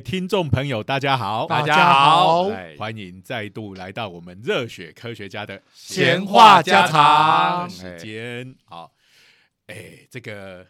[0.00, 8.54] 听众朋友，大家好，大家好哎欢迎再度来到我们热血科学家的闲话家常时间。
[8.64, 8.92] 好，
[9.66, 10.66] 哎，这个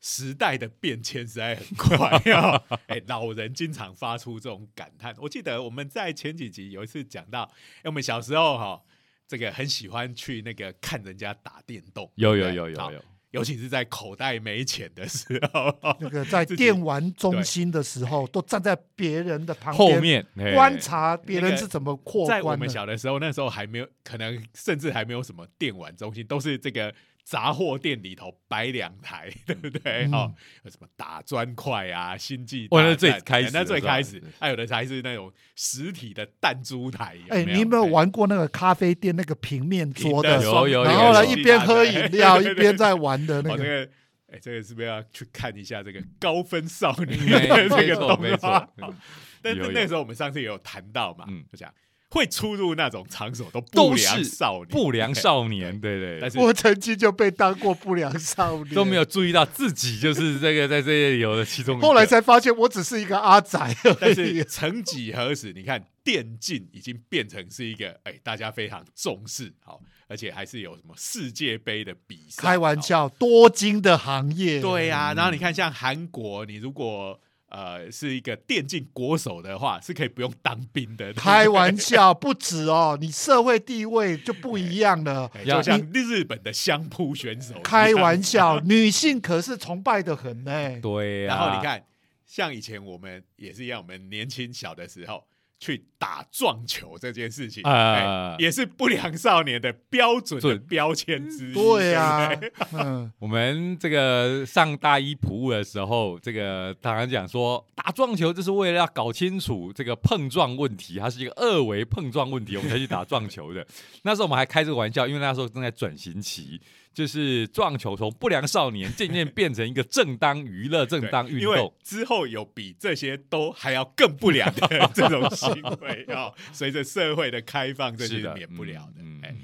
[0.00, 2.62] 时代的变迁实在很快啊！
[2.88, 5.14] 哎，老人经常发出这种感叹。
[5.18, 8.82] 我记得我们在前几集有一次讲到，哎，我们小时候哈，
[9.26, 22.68] 这个很喜欢去那个看人家打电动，有有有有有，尤其是在口袋没钱的时候， 那个在电玩中心的时候，都站在别人的旁后边面观察别人是怎么过在我们。
[22.68, 26.94] 小的时候，那时候还没有，可能甚至还没有什么电玩中心，都是这个
[27.24, 30.04] 杂货店里头摆两台， 对不对？
[30.04, 30.34] 嗯哦，
[30.66, 37.16] 什么打砖块啊、星际哦那大战，最开始那最开始，还有的才是那种实体的弹珠台。
[37.30, 40.42] 哎，你有没有哎玩过那个咖啡店那个平面桌的？
[40.44, 43.64] 有有有然后呢，一边喝饮 料一边在玩的那个。
[43.64, 43.90] 个，
[44.30, 48.94] 哎，这个是不是要去看一下这个高分少女这个动画没错？，嗯
[49.40, 51.70] 但是那时候我们上次也有谈到嘛，嗯就讲
[52.14, 59.04] 会出入那种场所都不都良是少年，不良少年，对对对，但是我曾经就被当过不良少年，都没有。
[59.04, 61.80] 注意到自己就是这个在这里有的其中。
[61.80, 64.44] 后来才发现，我只是一个阿仔而但已是。
[64.44, 74.60] 曾几何时，你看电竞已经变成是一个哎、大家非常重视，好，而且还是有什么世界杯的比赛，开玩笑，多金的行业。
[74.60, 74.68] 好。
[74.68, 77.20] 对呀、然后你看像韩国，你如果
[77.54, 81.12] 呃是一个电竞国手的话，是可以不用当兵的。
[81.12, 85.30] 开玩笑，不止哦，你社会地位就不一样了。
[85.46, 90.80] 就像日本的相扑选手，开玩笑，女性可是崇拜的很呢。
[90.82, 91.84] 对呀，然后你看，
[92.26, 95.24] 像以前我们也是一样，我们年轻小的时候
[95.64, 101.54] 去打撞球这件事情，啊哎也是不良少年的标准的标签之一。
[101.54, 102.30] 对呀
[103.18, 113.66] 我们这个上大一普务的时候，这个当然讲说打撞球就是为了要搞清楚这个碰撞问题，它是一个二维碰撞问题，我们才去打撞球的。
[114.02, 116.60] 那时候我们还开这个玩笑，因为那时候正在转型期，
[116.94, 121.74] 就是撞球从不良少年渐渐变成一个正当娱乐、正当运因为动。
[121.82, 129.02] 之后有比这些都还要更不良的这种行为啊、随着社会的开放，这是是，免不了的。
[129.26, 129.34] 哎、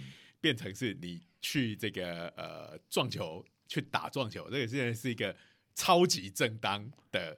[0.41, 5.35] 变成是你去这个呃撞球去打撞球，这个现在是一个
[5.75, 7.37] 超级正当的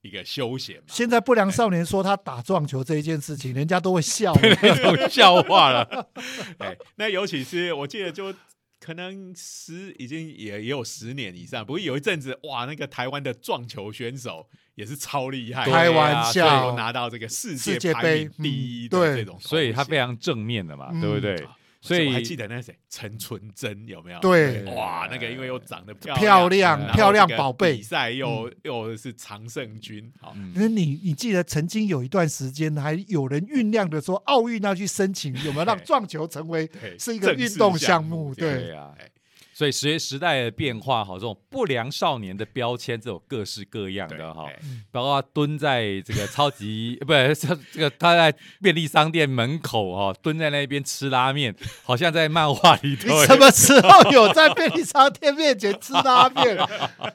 [0.00, 0.86] 一个休闲嘛。
[0.88, 4.34] 现在不良少年说他打撞球这一件事情，人家都会笑。
[4.42, 6.08] 那种笑话了。
[6.58, 8.34] 哎，那尤其是我记得就。
[8.82, 16.74] 可能十已经也也有十年以上，不过有一阵子哇，那个台湾的撞球选手也是超厉害的，开玩笑。
[16.74, 21.00] 拿到这个世世界排界杯名第一的这种所以他非常正面的嘛，嗯。
[21.00, 21.46] 对不对？
[21.82, 24.20] 所以我还记得那谁陈纯真有没有？
[24.20, 24.62] 对。
[24.66, 27.76] 哇，那个因为又长得漂漂亮漂亮这个宝贝。
[27.76, 30.52] 比赛又又是常胜军，好，嗯。
[30.54, 38.32] 那你你记得曾经有一段时间，还有人酝酿的说，奥运要去申请，有没有让撞球成为是一个运动项目？
[38.32, 38.62] 对。
[38.62, 39.10] 对啊哎，
[39.52, 44.58] 所以随时代的变化，哈，这种不良少年的标签，这种各式各样的哈哎，
[44.90, 47.34] 包括蹲在这个超级不是
[47.72, 53.26] 这个他在便利商店门口哈，蹲在那边吃拉面，好像在漫画里头你。
[53.26, 56.58] 什么时候有在便利商店面前吃拉面？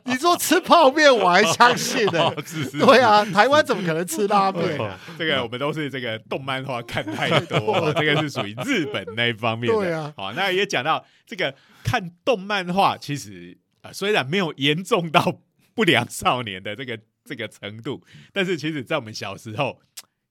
[0.06, 2.32] 你说吃泡面，我还相信呢。
[2.46, 4.80] 是是对啊，台湾怎么可能吃拉面？
[4.80, 9.80] 啊，这个我们都是这个动漫画看太多，这个是属于日本那一方面的。
[9.80, 15.42] 对啊好，那也讲到这个看动漫画，其实啊、呃虽然没有严重到
[15.76, 18.02] 不良少年的这个这个程度，
[18.34, 19.80] 但是其实在我们小时候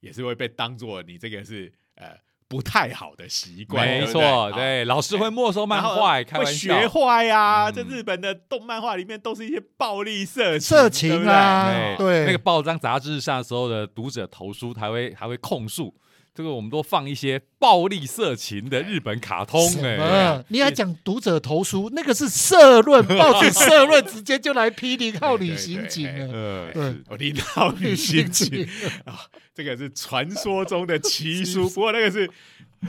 [0.00, 2.16] 也是会被当做你这个是呃
[2.48, 6.88] 不太好的习惯，没对不对错，对，老师会没收漫画，开会学。
[6.88, 15.94] 坏呀、嗯这日本的动漫画里面都是一些暴力色情色情啊对不对对那个报章杂志上所有的读者投书，还会还会控诉，
[16.36, 26.30] 这个我们都放一些暴力色情的日本卡通，哎，嗯，你还讲读者投书，那个是社论，报纸社论直接就来批零号旅行警了。
[26.30, 28.68] 呃，对我听到旅行记
[29.06, 29.18] 啊，
[29.54, 32.30] 这个是传说中的奇书，不过那个是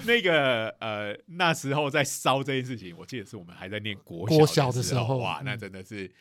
[0.05, 6.11] 那个呃那时候在烧这件事情，我记得是我们还在念国国小小的时候哇，嗯那真的是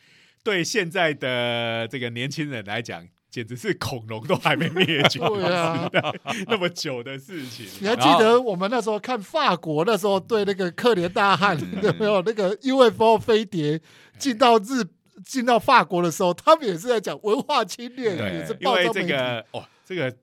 [0.45, 3.05] 对现在的这个年轻人来讲。
[3.29, 5.89] 简直是恐龙都还没灭绝对啊
[6.47, 7.65] 那么久的事情。
[7.79, 13.79] 你还记得我们那时候看法国那时候对那个克怜大汉嗯有没有那个 UFO 飞碟
[14.17, 14.83] 进到日
[15.25, 19.07] 进到法国的时候，他们也是在讲文化侵略，也是因为这报章媒体。
[19.09, 20.15] 个哦，这个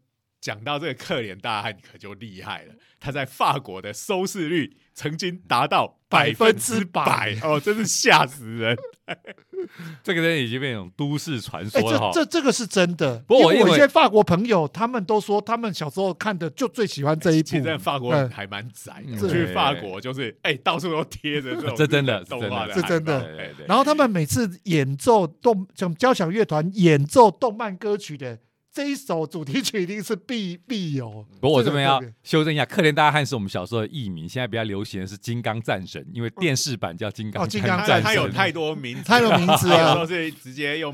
[0.44, 8.76] 讲到这个克连大汉可就厉害了，他在法国的收视率曾经达到百分之之百百哦，真是吓死人！
[10.04, 12.22] 这个人已经变成都市传哎，说了哈这。
[12.22, 13.20] 这这个是真的。
[13.20, 17.62] 不过我因为因为我一些法国朋友，他们都说他们小时候看的就最喜欢这一部其。
[17.62, 23.26] 实法国人嗯还蛮宅去法国就是哎，到处都贴着这种 这真的动画的是真的
[23.66, 28.38] 然后他们每次演奏动像交响乐团演奏动漫歌曲的
[28.74, 31.24] 这一首主题曲，一定是必必有。
[31.40, 38.02] 不过我这边要修正一下，克林大汉是我们小时候的艺名，现在比较流行的是金刚战神，因为电视版叫金刚哦金刚战神。
[38.02, 39.92] 他有神太多名字，太多名字了。
[39.92, 40.92] 时候是直接用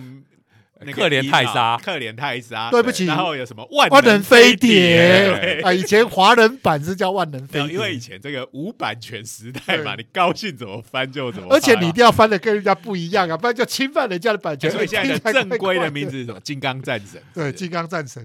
[0.80, 14.70] 那个克连泰莎克连泰莎，对不起然后有什么万万能飞碟啊，以前华人版是叫万能飞碟， 因为以前这个无版权时代嘛，你高兴怎么翻就怎么翻，而且你一定要翻的跟人家不一样啊，不然就侵犯人家的版权。
[14.70, 16.40] 所以现在的 正规的名字字是什么？
[16.40, 18.22] 金刚战神，对《金刚战神》，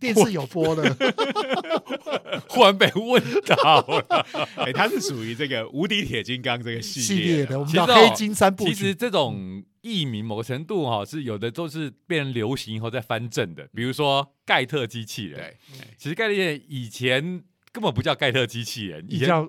[0.00, 0.96] 电视有播的。
[2.48, 4.26] 忽然被问到了。
[4.56, 8.74] 哎，它是属于这个无敌铁金刚这个系系列的，我们叫黑金三部曲。
[8.74, 9.34] 其实这种
[9.82, 15.38] 艺名某个程度哈、是有的都是变流行以后再翻正的，比如说盖特机器人。
[15.38, 15.56] 对，
[15.96, 17.42] 其实盖特机器人以前
[17.72, 19.48] 根本不叫盖特机器人，以前叫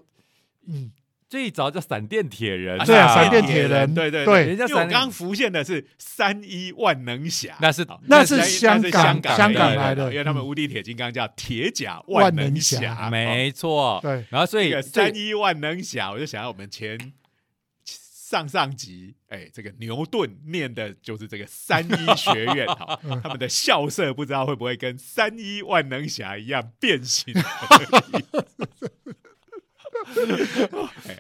[0.68, 0.92] 嗯，
[1.28, 3.94] 最早叫闪电铁人、对啊闪电铁铁人。
[3.96, 10.12] 对对对人家闪因为我刚刚浮现的是三一万能侠，那是那是香港香港香港来的。
[10.12, 14.00] 因为他们无敌铁金刚叫铁甲万能能侠没错。
[14.02, 16.98] 对，然后所以三一万能侠，我就想要我们前
[18.32, 27.34] 上上集，哎，这个牛顿念的就是这个三一学院， 好，他们的校舍不知道会不会跟三一万能侠一样变形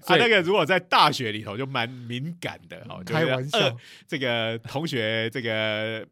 [0.05, 3.75] 啊，那个如果在大学里头就蛮敏感的哦，就是开玩笑呃
[4.07, 6.07] 这个同学这个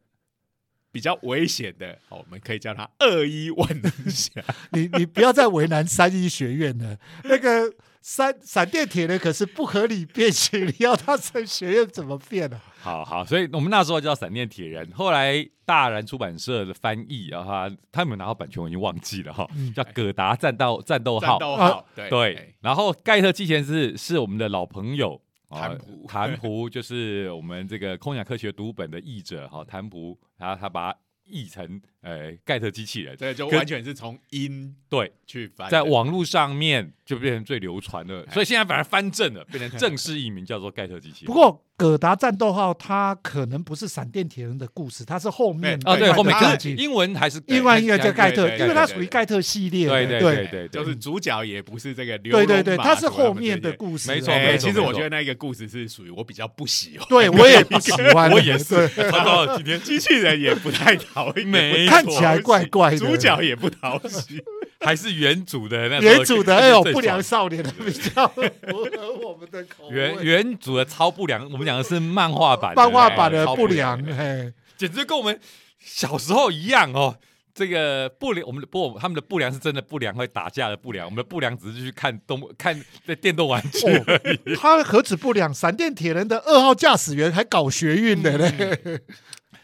[0.92, 4.44] 比较危险的，哦，我们可以叫他二一万能侠。
[4.72, 6.98] 你你不要再为难三一学院了。
[7.24, 12.62] 那个闪闪电铁人可是不合理变形，你要他升学院怎么变啊？
[12.82, 25.22] 好好，所以我们那时候叫闪电铁人，后来大然出版社的翻译，然后他他们拿到版权我已经忘记了哈，嗯叫葛达战斗战斗战号，斗号，对对，然后盖特机器人是是我们的老朋友。
[25.50, 38.34] 啊谭普谭普就是我们这个空想科学读本的译者哈，谭普他他把它译成呃盖特机器人，对就完全是从音对，去翻，在网络上面就变成最流传的，哎。
[38.34, 41.28] 所以现在反而翻正了，变成 正式译名叫做盖特机器人。
[41.28, 50.48] 不过葛达战斗号它可能不是闪电铁人的故事，它是后面啊，对，后面可是英文还是另外一个叫盖特，因为它属于盖特系列，对对对。
[50.50, 58.88] 对就是主角也不是这个刘对对对，它是后面的故事啊，没错哎没错其实我觉得那个故事是属于我比较不喜欢，对我也 不喜欢， 我也是。
[58.90, 61.46] 对，糟糕了，今天机器人也不太讨厌，
[61.90, 64.44] 看起来怪怪的主角也不讨喜。
[64.82, 68.42] 还是原主的那原主的哎呦不良少年的比较符
[68.72, 75.38] 合我们的口味，原原主的超不良，我们讲的是漫画版，漫画版的不良，的嘿，简直跟我们
[75.80, 77.18] 小时候一样哦。
[77.54, 81.06] 这个不良，我们的不，他们的不良是真的不良，会打架的不良。
[81.06, 84.16] 我们的不良只是去看动看这电动玩具而
[84.46, 84.56] 已。
[84.56, 89.02] 他何止不良，闪电铁人的二号驾驶员还搞学运的嘞，神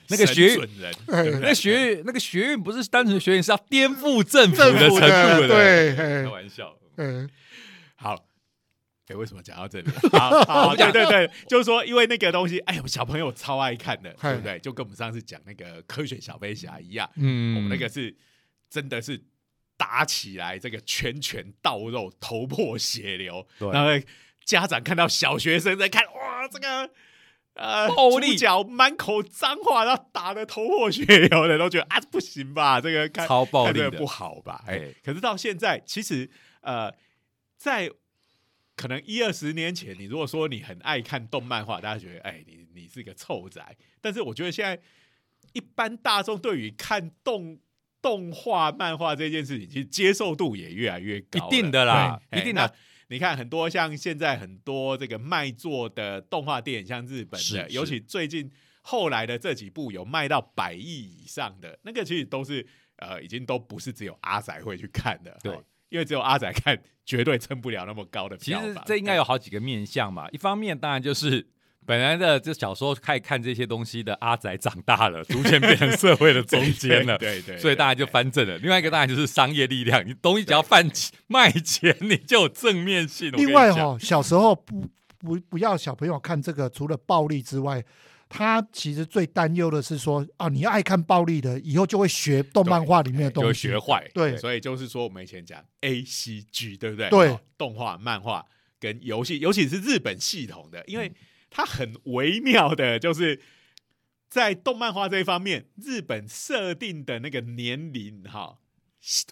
[0.09, 5.47] 那个学准人，那学院那个学院不是单纯学院，是要颠覆政府的程度的。
[5.47, 6.77] 对，开玩笑。
[6.97, 7.29] 嗯，
[7.95, 8.25] 好。
[9.07, 9.91] 哎，为什么讲到这里？
[10.17, 14.57] 好，好，对对对，就是说，因为那个东西，哎呦，小朋友超爱看的，嗨对不对？
[14.57, 18.15] 就跟我们上次讲那个科学小飞侠一样，嗯我们那个是
[18.67, 19.23] 真的是
[19.77, 23.91] 打起来，这个拳拳到肉，头破血流，对然后
[24.43, 26.89] 家长看到小学生在看，哇，这个
[27.55, 34.63] 呃暴力主角满口脏话，然后打的头破血流的，都觉得啊不行吧， 这个看超暴力的不好吧？
[34.67, 36.29] 哎对，可是到现在，其实
[36.61, 36.93] 呃，
[37.57, 37.89] 在
[38.75, 43.75] 可能一二十年前，你如果说你很爱看动漫画，大家觉得哎，你你是个臭宅。
[44.01, 44.77] 但是我觉得现在
[45.53, 47.57] 一般大众对于看动
[48.01, 51.47] 动画、漫画这件事情，其实接受度也越来越高。
[51.47, 52.75] 一定的啦一定的。
[53.07, 62.65] 你看很多像现在很多这个卖座的动画电影，像日本的，尤其最近后来的这几部有卖到百亿以上的，那个其实都是
[62.97, 65.37] 呃，已经都不是只有阿仔会去看的。
[65.41, 68.73] 对哦因为只有阿仔看，绝对撑不了那么高的票房。
[68.73, 70.27] 实这应该有好几个面向嘛。
[70.31, 71.47] 一方面当然就是
[71.85, 77.17] 本来的就小时候开始看这些东西的阿仔长大了，逐渐变成社会的中间了。
[77.19, 78.57] 对对对，所以大家就翻正了。
[78.57, 80.89] 另外一个当然就是商业力量，你东西只要贩
[81.27, 83.31] 卖钱，你就有正面性。
[83.33, 84.87] 另外哦，小时候不
[85.19, 87.83] 不不要小朋友看这个，除了暴力之外，
[88.27, 93.67] 他其实最担忧的是说啊，你爱看暴力的，以后就会学动漫画里面的东西。
[93.67, 94.09] 学坏。
[94.13, 97.09] 对所以就是说，我们以前讲 A C G，对不对？
[97.09, 98.43] 对哦动画、漫画
[98.79, 101.11] 跟游戏，尤其是日本系统的，因为
[101.55, 103.39] 它很微妙的，就是
[104.27, 108.57] 在动漫画这一方面，日本设定的那个年龄，哈，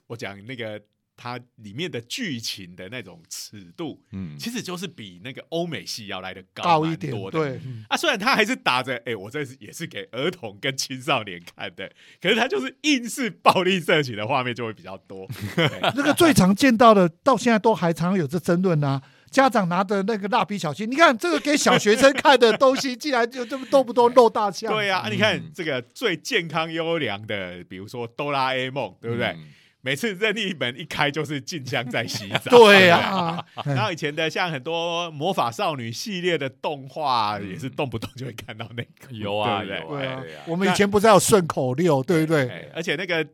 [0.08, 0.82] 我讲那个
[1.18, 7.38] 它里面的剧情的那种尺度，嗯，其实就是比那个欧美系要来的高高一点，蛮多的。
[7.38, 15.28] 对，嗯啊，虽然它还是打着，哎、我这是也是给儿童跟青少年看的，可是它就是硬是暴力色情的画面就会比较多。
[15.94, 19.02] 那个最常见到的，到现在都还常有这争论啊。
[19.34, 24.72] 家长拿的那个蜡笔小新，你看这个给小学生看的东西，竟然就这么动不动露大象。
[24.72, 29.28] 对呀、啊，你看嗯这个最健康优良的，比如说哆啦 A 梦，对不对？
[29.30, 29.50] 嗯。
[29.86, 32.52] 每次任意门一开就是静香在洗澡。
[32.56, 37.50] 对呀、呀，然后以前的像很多魔法少女系列的动画，嗯。
[37.50, 40.06] 也是动不动就会看到那个，有啊对不对？
[40.06, 40.22] 有对啊。
[40.22, 42.48] 对啊，我们以前不是要顺口溜，对不对？
[42.48, 43.28] 哎，而且那个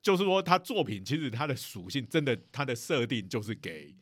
[0.00, 3.92] 就是说，他作品其实它的属性真的，它的设定就是给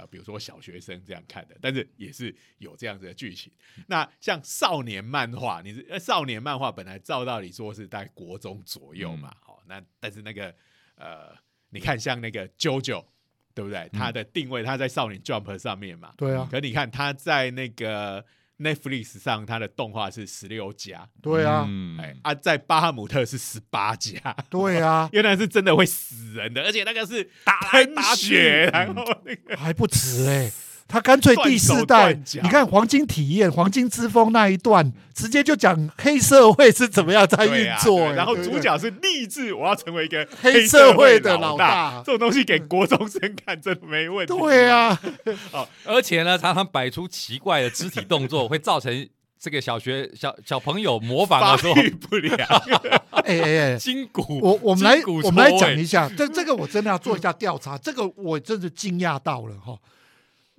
[0.00, 3.52] 呃，比如说小学生这样看的，但是也是有这样子的剧情。
[3.86, 10.54] 那像少年漫画，你是呃少年漫画本来照道理说是在国中左右嘛，好、那但是那个
[10.94, 11.36] 呃，
[11.68, 13.04] 你看像那个 JoJo。
[13.52, 13.90] 对不对？
[13.92, 16.14] 它的定位，它在少年 Jump 上面嘛。
[16.16, 18.24] 对啊，可你看，它在那个
[18.60, 21.98] Netflix 上，它的动画是十六加，对啊，嗯。
[21.98, 24.36] 哎啊，在巴哈姆特是十八加。
[24.50, 30.52] 对啊，因为那是真的会死人的，而且那个是打喷血，然后那个还不止哎、
[30.90, 42.02] 他干脆第四代断断，你看黄金体验、黄金之风那一段，直接就讲黑社会是怎么样在运作、然后主角是励志，我要成为一个黑社社会的老老大。
[42.04, 44.36] 这种东西给国中生看真的没问题。
[44.36, 45.00] 对啊，
[45.86, 52.36] 而且呢，常常摆出奇怪的肢体动作，会造成这个小学小小朋友模仿的时候育不了，
[53.24, 59.78] 哎哎哎，筋骨，我我们来我们来讲一下，这这个我真的要做一下调查，这个我真是惊讶到了哈。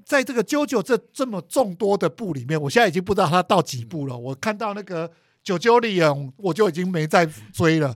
[0.06, 4.18] 在这个啾啾这这么众多的部里面，我现在已经不知道它到几部了。
[4.18, 5.12] 我看到那个
[5.44, 7.96] 九九里人，我就已经没再追了。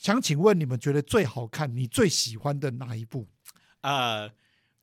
[0.00, 3.26] 想请问你们觉得最好看、你最喜欢的哪一部？
[3.82, 4.30] 呃，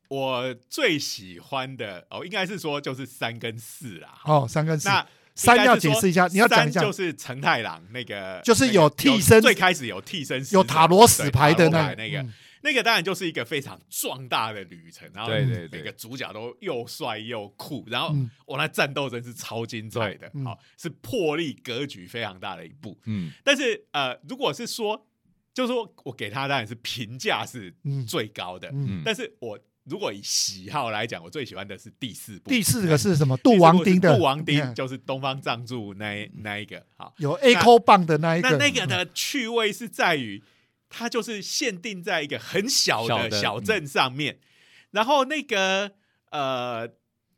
[0.07, 4.21] 我最喜欢的哦，应该是说就是三跟四啦。
[4.25, 15.79] 哦，三跟四，那三要解释一下，你要讲一下就是成太郎那个，就是有替身最开始有替身，有塔罗死牌的那那个，嗯那个当然就是一个非常壮大的旅程，然后对对对。
[15.79, 18.29] 每个主角都又帅又酷，然后嗯。
[18.45, 20.45] 我那战斗真是超精彩的，嗯。
[20.45, 22.97] 好、是魄力格局非常大的一部。
[23.05, 23.31] 嗯。
[23.43, 25.07] 但是呃，如果是说，
[25.53, 32.49] 就是说我给他当然是评价是嗯最高的，嗯，嗯，但是我如果以喜好来讲，我最喜欢的是第四部。
[32.49, 33.35] 第四个是什么？
[33.37, 34.15] 杜王丁的。
[34.15, 37.13] 杜王丁就是东方藏柱那一那一个好。
[37.17, 40.41] 有 A 扣棒的那一个，那那个的趣味是在于，
[40.89, 44.39] 它就是限定在一个很小小的的小镇上面，
[44.91, 45.91] 然后那个
[46.31, 46.87] 呃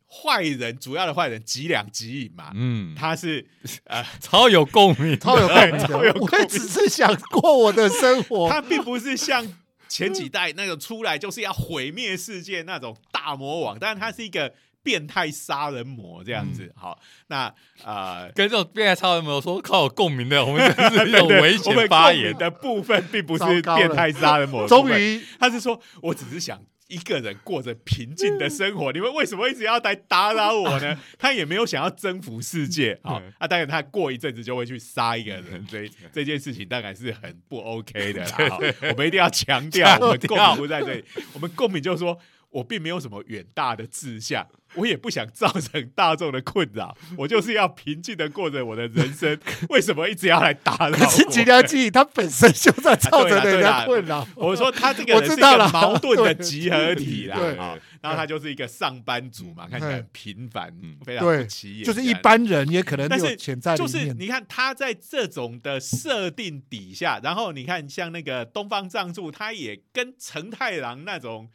[0.08, 3.48] 坏人主要的坏人几两几饮嘛，嗯，他是
[3.86, 6.14] 呃 超有共鸣，超有共鸣超有。
[6.14, 9.46] 共鸣我也只是想过我的生活， 他并不是像
[9.88, 14.54] 前几代那个出来就是要毁灭世界那种大魔王，但是他是一个
[14.84, 16.54] 变态杀人魔这样嗯。
[16.54, 16.72] 子。
[16.76, 18.32] 好，那呃。
[18.34, 22.36] 跟这种变态杀人没有说靠有共鸣的，我们真是一种危险发言。
[22.38, 30.98] 的部分并不是变态杀人魔终于他是说，我只是想一个人过着平静的生活，你们为什么一直要来打扰我呢？
[31.20, 38.50] 他也没有想要征服世界， 好、嗯啊，当然他过一阵子就会去杀一个人， 所以这件事情当然是很不 OK 的啦。
[38.50, 38.60] 好
[38.90, 40.08] 我们一定要强调，强调。
[40.08, 42.18] 我们共鸣不在这里，我们共鸣就是说。
[42.52, 49.38] 我并没有什么远大的志向，我也不想造成大众的困扰，我就是要平静的过着我的人生。
[49.70, 51.06] 为什么一直要来打扰我？
[51.06, 54.26] 可是吉良记忆，它本身就在造成人家困扰。
[54.36, 55.36] 我说他这个人是
[55.74, 62.16] 矛盾的集合体啦，啊，然后他就是一个上班族嘛，看起来很平凡嗯，非常对不起眼，就是一。
[62.22, 64.14] 般人也可能但是有潜在就是。
[64.14, 71.50] 你看他在这种的设定底下，然后你看像那个东方藏柱，他也跟成太郎那种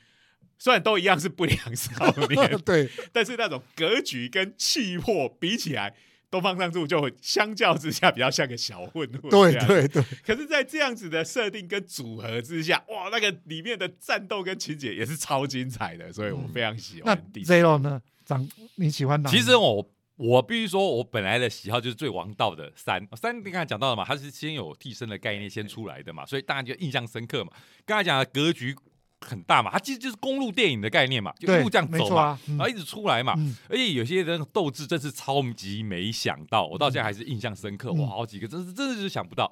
[0.59, 1.93] 虽然都一样是不良少
[2.29, 5.95] 年， 对，但是那种格局跟气魄比起来，
[6.31, 9.31] 东方藏柱就会相较之下比较像个小混混。
[9.31, 17.53] 对对对，可是，在这样子的设定跟组合之下，哇，那个里面的战斗跟情节也是超精彩的，所以我非常喜那欢第四。
[17.53, 18.01] Zero 呢？
[18.25, 19.31] 长你喜欢哪？
[19.31, 27.53] 其实我我必须说，我本来的喜好就是最王道的三三，你刚才讲到了嘛，它是先有替身的概念先出来的嘛，所以大家就印象深刻嘛。
[27.85, 28.75] 刚才讲的格局
[29.21, 33.35] 很大嘛，它其实就是公路电影的概念嘛，就一对路这样走啊，嗯然后一直出来嘛。
[33.39, 37.91] 嗯而且有些人斗志真是超级没想到，我到现在还是印象深刻。
[37.91, 39.51] 嗯哇，好几个真是真的是想不到。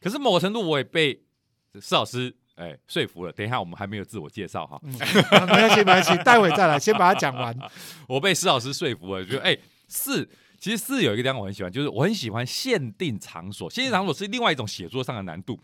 [0.00, 1.20] 可是某个程度我也被
[1.80, 3.32] 施老师哎说服了。
[3.32, 7.56] 等一下我们还没有自我介绍哈，没关系，没关系，待会再来，先把它讲完。
[8.06, 9.56] 我被施老师说服了，就哎
[9.88, 10.28] 四。
[10.60, 13.70] 其实四有一个地方我很喜欢，就是我很喜欢限定场所。
[13.70, 15.56] 限定场所是另外一种写作上的难度。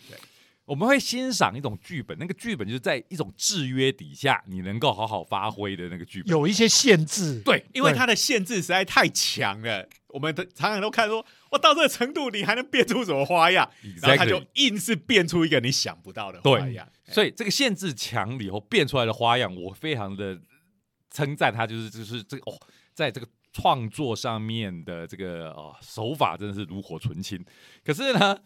[0.66, 6.30] 对我们会欣赏一种剧本，那个剧本就是在一种制约底下，你能够好好发挥的那个剧本。
[6.30, 13.68] 有一些限制，对，因为它的限制实在太强了，我们的常常都看说，我到这个程度，你还能变出什么花样？
[14.00, 16.88] 然后他就硬是变出一个你想不到的花样。
[17.08, 20.40] 所以这个限制强了以后变出来的花样，我非常的
[21.10, 22.58] 称赞他，就是就是这个哦，
[22.94, 27.44] 在这个创作上面的这个哦手法真的是炉火纯青。
[27.84, 28.38] 可是呢，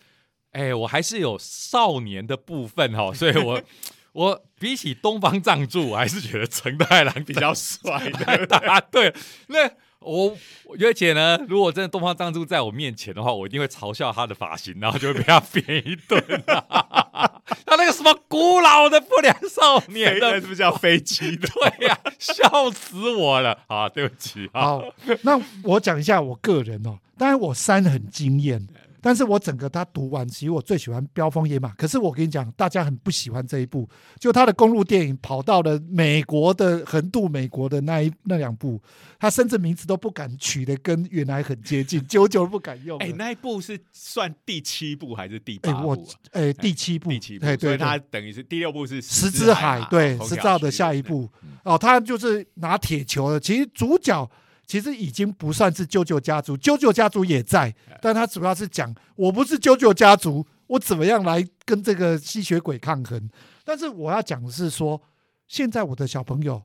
[0.52, 3.60] 哎，我还是有少年的部分哦，所以我
[4.12, 9.14] 我比起东方藏柱，我还是觉得成太郎比比较帅的，答 对。
[9.48, 10.36] 那我
[10.80, 21.48] 而且呢，如果真的东方藏柱在我面前的话，我一定会嘲笑他的发型，然后就会被他扁一顿、 他那个什么古老的不良少年是不是叫飞机的？
[21.48, 23.88] 对呀、笑死我了啊！
[23.88, 24.84] 对不起啊，好，
[25.22, 28.66] 那我讲一下我个人哦，当然我三很惊艳，
[29.00, 33.88] 但是我整个他读完，其实我最喜欢《飙风野马》，可是我跟你讲，大家很不喜欢这一部，
[34.20, 38.80] 就他的公路电影跑到了美国的横渡美国的那一那两部，
[39.18, 43.04] 他甚至名字都不敢取的跟原来很接近， 久久不敢用了。
[43.04, 46.14] 哎，那一部是算第七部还是第哎我八部啊？
[46.32, 48.06] 哎第七部，第七部，哎对所以它对。
[48.10, 50.98] 等于是第六部是石之之海，嘛对，哦石造的下一。
[51.08, 51.26] 部
[51.62, 53.38] 哦，他就是拿铁球的。
[53.38, 54.28] 其实主角
[54.68, 63.30] 其实已经不算是啾啾家族，啾啾家族也在，但他主要是讲我不是啾啾家族，我怎么样来跟这个吸血鬼抗衡。
[63.64, 65.02] 但是我要讲的是说，
[65.46, 66.62] 现在我的小朋友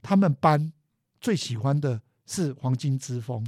[0.00, 0.72] 他们班
[1.20, 3.46] 最喜欢的是黄金之风，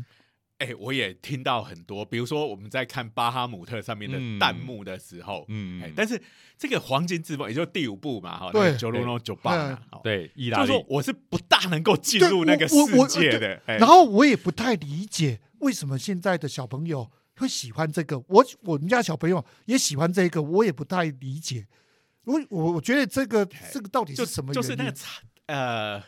[0.58, 6.20] 哎，我也听到很多，比如说我们在看巴哈姆特上面的嗯弹幕的时候，嗯哎，但是
[6.56, 12.76] 这个黄金之风也就第五部嘛，哈，对九龙龙九棒嘛，哦对，意就是大利说我是不大能够进对入那个世
[13.09, 18.18] 界的，哎然后我也不太理解为什么现在的小朋友会喜欢这个。
[18.26, 21.66] 我我们家小朋友也喜欢这个，我也不太理解。
[22.24, 24.52] 我我我觉得这个这个到底就是什么？
[24.52, 26.02] 就是那个差呃，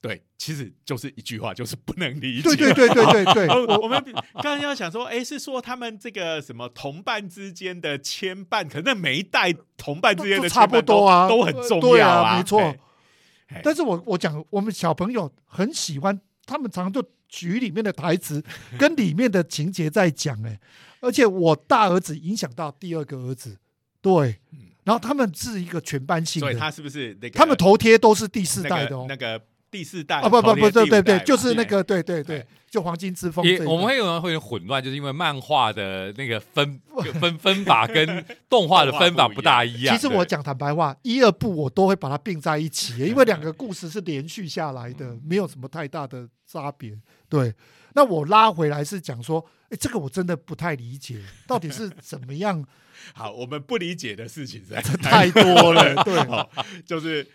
[0.00, 2.42] 对，其实就是一句话，就是不能理解。
[2.42, 4.00] 对对对对对对，哦 我我们
[4.34, 12.76] 刚刚要想说，哎，是说他们这个什么同伴之间的牵绊，可能每一代同伴之间的都差不多啊，都都很重对要啊，没错。
[13.62, 18.44] 但是我我讲，我们小朋友很喜欢，他们常常就举里面的台词
[18.78, 20.60] 跟里面的情节在讲，哎，
[21.00, 23.56] 而且我大儿子影响到第二个儿子，
[24.00, 24.40] 对，
[24.84, 29.06] 然后他们是一个全班性的，嗯所以他是不是那个他们头贴都是第四代的哦。
[29.08, 36.80] 那个第四代啊不不不，对对对，就是那个对对对哎，就黄金之风我们会有人会混乱，就是因为漫画的那个分
[37.20, 39.94] 分分法跟动画的分法不大一样。
[39.96, 46.96] 其实我讲坦白话，一二部我都会把它并在一起，因为两个故事是连续下来的，没有什么太大的差别。
[47.28, 47.54] 对，
[47.94, 52.64] 那我拉回来是讲说，哎，这个我真的不太理解，到底是怎么样？
[53.14, 56.48] 好，我们不理解的事情实在是太多了，对， 好，
[56.86, 57.26] 就是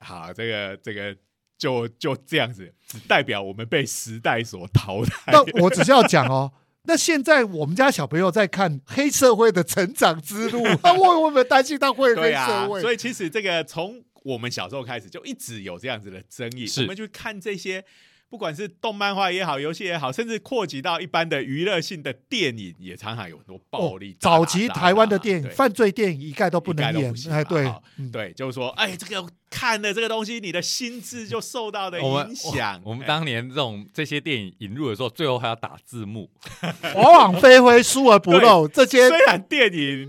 [0.00, 1.14] 好，这个这个
[1.60, 5.30] 就就这样子，只代表我们被时代所淘汰。
[5.30, 6.50] 那 我只是要讲哦。
[6.84, 12.80] 那现在我们家小朋友在看黑社会的成长之路，啊 我我们担心他会黑社，会。
[12.80, 16.66] 所以其实这个从我们小时候开始就一直有这样子的争议。
[16.78, 17.84] 我们去看这些，
[18.30, 24.16] 不管是动漫画也好，游戏也好，甚至扩及到一般的娱乐性的电影，也常常有很多暴力。
[24.20, 27.66] 早期台湾的电影犯罪电影一概都不能演哎，对，
[27.98, 32.80] 嗯对，就是说，哎，这个看了这个东西，你的心智就受到的我们影响。
[32.84, 36.30] 我们哎当年这种这些电影引入的时候，最后还要打字幕。
[36.94, 40.08] 往往飞灰，疏而不漏，这些虽然电影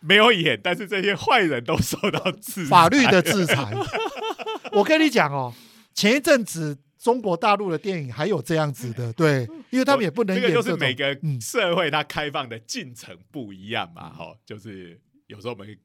[0.00, 3.74] 没有演，但是这些坏人都受到制裁法律的制裁。
[4.72, 5.52] 我跟你讲哦，
[5.94, 15.78] 前一阵子中国大陆的电影还有这样子的，对，因为他们也不能这个就是每个嗯社会它开放的进程不一样嘛，哈、就是有时候我们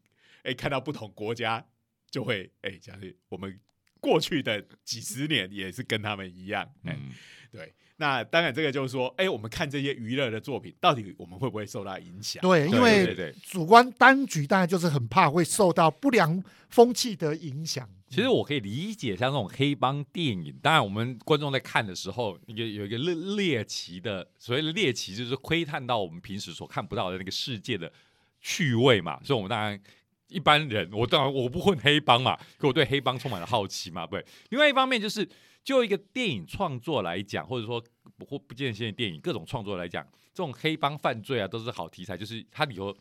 [0.44, 1.66] 哎看到不同国家
[2.12, 3.58] 就会哎，像是我们
[4.02, 7.12] 过去的几十年也是跟他们一样，哎、嗯，
[7.52, 7.74] 对。
[7.98, 12.42] 那当然，这个就是说，哎，我们看这些娱乐的作品，到底我们会不会受到影响？
[12.42, 13.34] 对，因对为。
[13.42, 17.90] 主观当局当然就是很怕会受到不良风气的影响。
[18.16, 27.92] 其实我可以理解，像这种黑帮电影，当然我们观众在看的时候，有有一个猎猎奇的，所谓的猎奇就是窥探到我们平时所看不到的那个世界的
[28.40, 29.78] 趣味嘛，所以我们当然
[30.30, 34.26] 一般人，我当然我不混黑帮嘛，可我对黑帮充满了好奇嘛，对。
[34.48, 35.28] 另外一方面就是，
[35.62, 37.84] 就一个电影创作来讲，或者说
[38.18, 40.02] 不或不见现电影各种创作来讲，
[40.34, 42.96] 这种黑帮犯罪啊都是好题材，就是它里头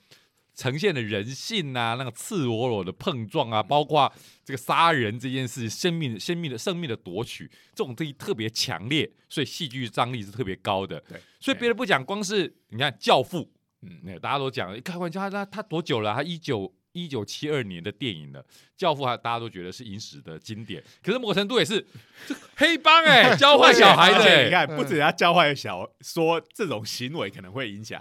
[0.54, 4.10] 呈现的人性啊，那个赤裸裸的碰撞啊，包括
[4.44, 11.00] 这个杀人这件事，生命、生命的生命的夺取，这种东西特别强烈，所以戏剧张力是特别高的。
[11.08, 13.40] 对，所以别的不讲，光是你看《教父》，
[13.82, 16.14] 嗯，大家都讲，开玩笑，他他他多久了？
[16.14, 18.40] 他一九一九七二年的电影了，
[18.76, 21.84] 《教父》还大家都觉得是影史的经典，可是某个程度也是
[22.26, 28.00] 这黑帮哎、 教坏小孩的、欸，你看，不止他教坏小说这种行为可能会影响，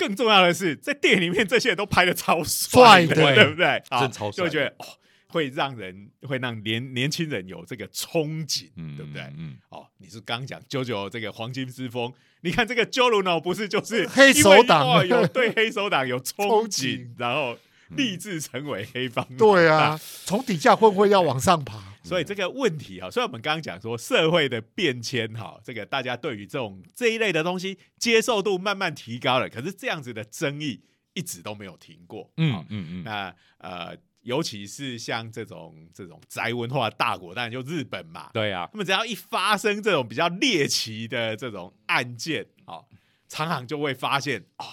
[0.00, 3.66] 更重要的是，在电影里面这些人都拍的超帅的，对不对？
[3.90, 4.86] 啊真超帅就会觉得哦，
[5.28, 9.22] 会让人会让年年轻人有这个憧憬，嗯对不对？
[9.36, 12.10] 嗯，哦，你是刚讲九九这个黄金之风，
[12.40, 17.56] 你看这个 j o l u n o 不是就是黑手党有对黑手党有憧憬， 然后
[17.96, 30.82] 立志成为黑帮，对啊， 从底下混混要往上爬， 所以这个问题哈，虽然我们刚刚讲说社会的变迁哈，这个大家对于这种这一类的东西接受度慢慢提高了，可是这样子的争议
[31.14, 32.30] 一直都没有停过。
[32.36, 42.84] 嗯嗯嗯，那呃，尤其是像这种这种宅文化大国，当然就日本嘛，对啊，他们只要一发生这种比较猎奇的这种案件，哦，
[43.28, 44.64] 常常就会发现哦，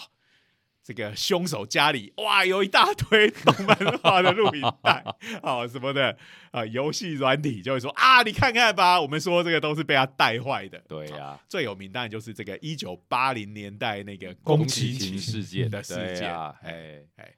[0.88, 5.04] 这个凶手家里哇有一大堆动漫画的录影带，
[5.44, 6.18] 哦什么的
[6.52, 10.78] 啊，游戏软体就会说啊，你看看吧，我们说这个都是被他带坏的。
[10.78, 16.20] 哦对呀，最有名当然就是这个一九八零年代那个宫宫崎勤崎勤事件的事件。
[16.20, 17.34] 对啊，哎哎哎，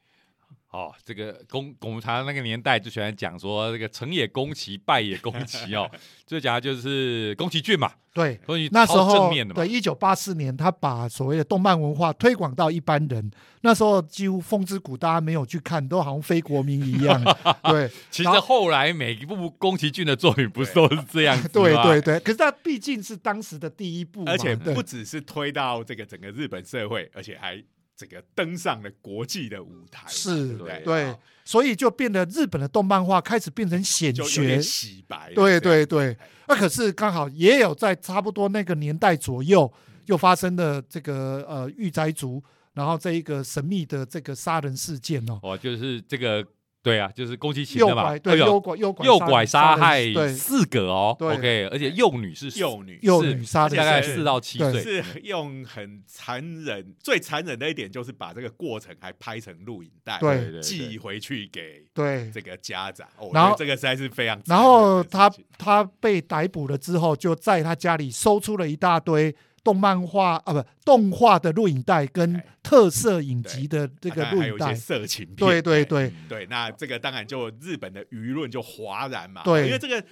[0.70, 5.90] 哦，这个宫我们常那个年代就喜欢讲说这个成也宫崎，败也宫崎哦，
[6.26, 8.36] 最讲的就是宫崎骏嘛，对。
[8.46, 13.30] 宫崎超那时候正面的嘛对，，一九八四年，他把所谓的动漫文化推广到一般人。
[13.62, 17.20] 那时候几乎《风之谷》大家没有去看，都好像非国民一样。
[17.68, 21.50] 对， 其实然后后来每一部宫崎骏的作品不是都是这样子吗？
[21.52, 22.20] 对对对。
[22.20, 27.60] 可是他毕竟是当时的第一部嘛，而且不只是推到这个整个日本社会，而且还
[28.00, 31.14] 这个登上了国际的舞台，是对不对？
[31.44, 35.30] 所以就变得日本的动漫画开始变成显学洗白。
[35.34, 36.16] 对对对，
[36.48, 39.70] 那可是刚好也有在差不多那个年代左右，
[40.06, 46.42] 又发生了这个呃御宅族，然后这一个神秘的这个杀人事件哦，哦，就是这个，
[46.82, 50.32] 对啊，就是宫崎勤诱的嘛，拐对哎呦诱拐诱拐诱拐杀人害对。
[50.32, 52.98] 四个哦对，OK，而且幼女是幼女。
[53.02, 54.72] 幼是女杀人大概是四到七对。
[54.72, 60.58] 岁，是用很残忍，最残忍的一点就是把这个过程还拍成录影带，对。
[60.60, 62.30] 寄回去给对。
[62.32, 63.06] 这个家长。
[63.18, 72.46] 哦、然后我觉得这个实在是非常残然后他他被逮捕了之后，就在他家里搜出了一大堆动漫画啊，不动画的录影带跟哎。
[72.62, 74.74] 特色影集的这个录影带还有一些。
[74.74, 79.64] 色情片，对对哎对对，那这个当然就日本的舆论就哗然嘛，对。
[79.64, 80.04] 因为这个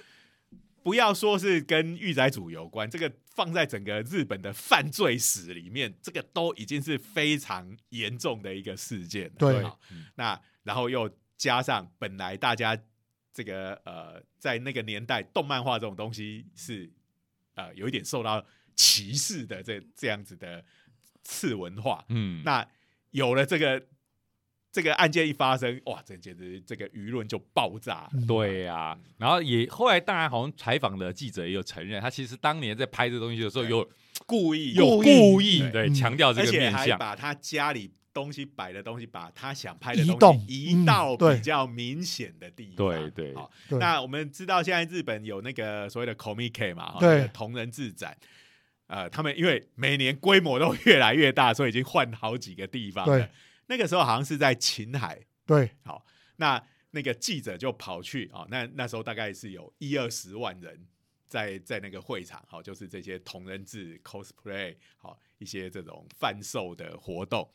[0.81, 9.33] 不要说是跟御宅主有关，这个放在整个日本的犯罪史里面，这个都已经是非常严重的一个事件了。
[9.37, 9.63] 对。
[9.63, 9.79] 好
[10.15, 12.75] 那然后又加上本来大家
[13.31, 16.89] 这个呃，在那个年代，动漫画这种东西是
[17.53, 18.43] 呃有一点受到
[18.79, 20.63] 歧视的这这样子的
[21.21, 22.65] 次文化，嗯，那
[23.11, 23.83] 有了这个
[24.71, 33.69] 这个案件一发生，哇，这简直这个舆论就爆炸对呀、然后也后来当然好像采访的记者也有承认，他其实当年在拍这东西的时候对。
[33.69, 33.89] 有
[34.25, 35.89] 故意有故意对。
[35.93, 42.75] 强调这个面相，把他家里东西摆的东西，把他想拍的东西移到比较明显的地方。
[42.75, 47.17] 对对好，那我们知道现在日本有那个所谓的 Comic 嘛，哈对。
[47.17, 48.15] 那个同人自展。
[48.89, 53.29] 呃，他们因为每年规模都越来越大，所以已经换好几个地方了对。
[53.67, 56.03] 那个时候好像是在琴海，对好，
[56.37, 60.87] 那那个记者就跑去啊、哦，那那时候大概是有一二十万人
[61.27, 67.47] 在在那个会场，好、就是这些同人志 cosplay，好、一些这种贩售的活动。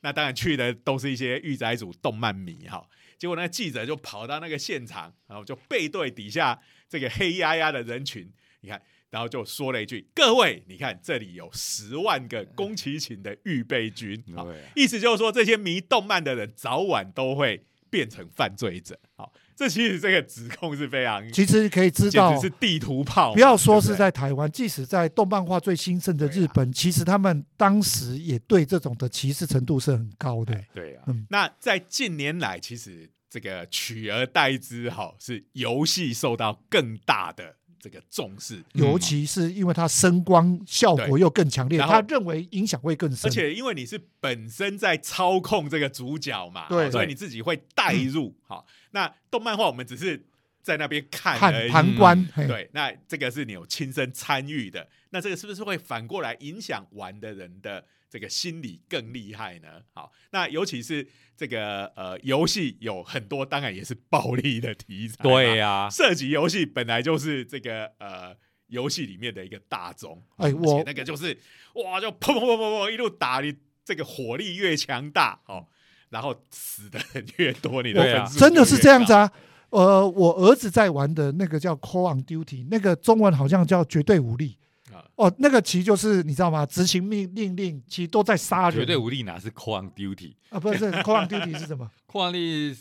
[0.00, 14.22] 那当然去的都是一些御宅族动漫迷哈、结果那个记者就跑到那个现场，然后就背对底下这个黑压压的人群，你看，然后就说了一句：“各位，你看这里有十万个宫崎勤的预备军。
[14.36, 18.98] 啊意思就是说，这些迷动漫的人早晚都会变成犯罪者。
[19.16, 23.32] 好，这其实这个指控是非常，其实可以知道，是地图炮。
[23.32, 30.54] 不要说是在台湾，即使在动漫化最兴盛的日本，其实他们当时也对这种的歧视程度是很高的。
[30.74, 43.28] 对呀、那在近年来，其实这个取而代之，哈，是游戏受到更大的这个重视，嗯尤其是因为它声光效果又更强烈，他认为影响会更深。
[43.28, 48.34] 而且因为你是本身在操控这个主角嘛，对所以你自己会带入。
[48.46, 50.24] 好，那动漫画我们只是
[50.68, 51.68] 在那边看而看已。
[51.70, 59.80] 旁观，嘿对，那这个是你有亲身参与的，那这个是不是会反过来影响玩的人的这个心理更厉害呢？
[59.94, 71.34] 好，那尤其是这个呃游戏有很多，当然也是暴力的题材嘛，对呀，涉及游戏本来就是这个呃游戏里面的一个大宗，而且哎我那个就是
[71.76, 75.66] 哇，就砰砰砰砰砰一路打你，这个火力越强大哦，
[76.10, 79.32] 然后死的人越多，你的分数真的是这样子啊，啊。
[79.70, 84.56] 呃，我儿子在玩的那个叫《Call on Duty》，那个中文好像叫《绝对武力
[84.92, 86.64] 啊》哦，那个其实就是你知道吗？
[86.64, 88.78] 执行命命令，其实都在杀人。
[88.78, 90.34] 绝对武力哪是 Call on Duty？
[90.50, 91.90] 啊，不是《Call on Duty》是什么？
[92.10, 92.76] Call on Duty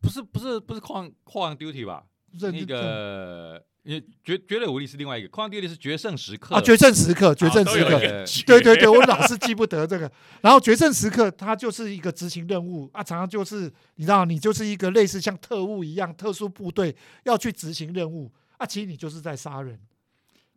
[0.00, 2.04] 不是不是不是 Call on Call on Duty 吧？
[2.38, 7.98] 这那个因为绝绝对武力是另外一个，Call on Duty 是决胜时刻啊，决胜时刻，决胜都时刻，
[8.46, 10.10] 对对对，我老是记不得这个。
[10.40, 19.78] 然后决胜时刻，它就是一个执行任务啊，常常就是你知道，你就是一个类似像特务一样特殊部队要去执行任务啊，其实你就是在杀人。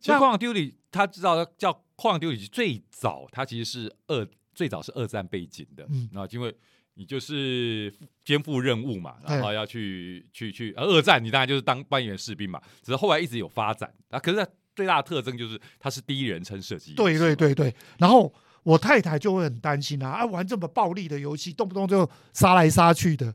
[0.00, 6.56] 其实那 Call on Duty 他知道叫 Call on Duty 最早，它其实是二最早是二战背景的，嗯然后因为
[6.98, 18.34] 你就是肩负任务嘛，然后要去去去，呃二战你当然就是当扮演士兵嘛，只是后来一直有发展啊，可是它最大的特征就是它是第一人称射击，对对，对对，然后
[18.64, 23.32] 我太太就会很担心啊，啊，玩这么暴力的游戏，动不动就杀来杀去的，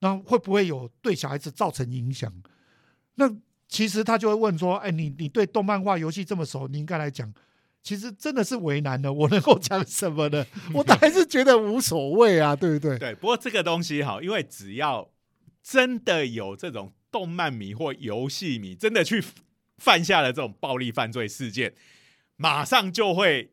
[0.00, 2.30] 那会不会有对小孩子造成影响？
[3.14, 3.34] 那
[3.68, 7.32] 其实他就会问说，哎，你你对动漫化游戏这么熟，你应该来讲。
[7.82, 10.46] 其实真的是为难的， 我能够讲什么呢？
[10.72, 12.98] 我还是觉得无所谓啊，对不对？
[12.98, 15.10] 对，不过这个东西哈，因为只要
[15.62, 19.22] 真的有这种动漫迷或游戏迷真的去
[19.78, 21.74] 犯下了这种暴力犯罪事件，
[22.36, 23.52] 马上就会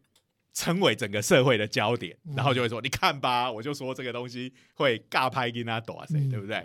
[0.54, 6.64] 成为整个社会的焦点，嗯然后就会说：“你看吧，我就说这个东西会尬拍跟他打谁，嗯对不对？”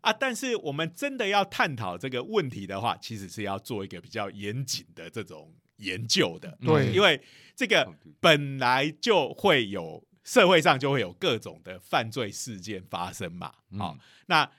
[0.00, 6.90] 啊，但是我们真的要探讨这个问题的话，其实是要做一个比较严谨的这种研究的，对。
[6.92, 7.20] 因为
[7.54, 13.52] 这个本来就会有社会上就会有各种的犯罪事件发生嘛。
[13.76, 14.50] 好、嗯那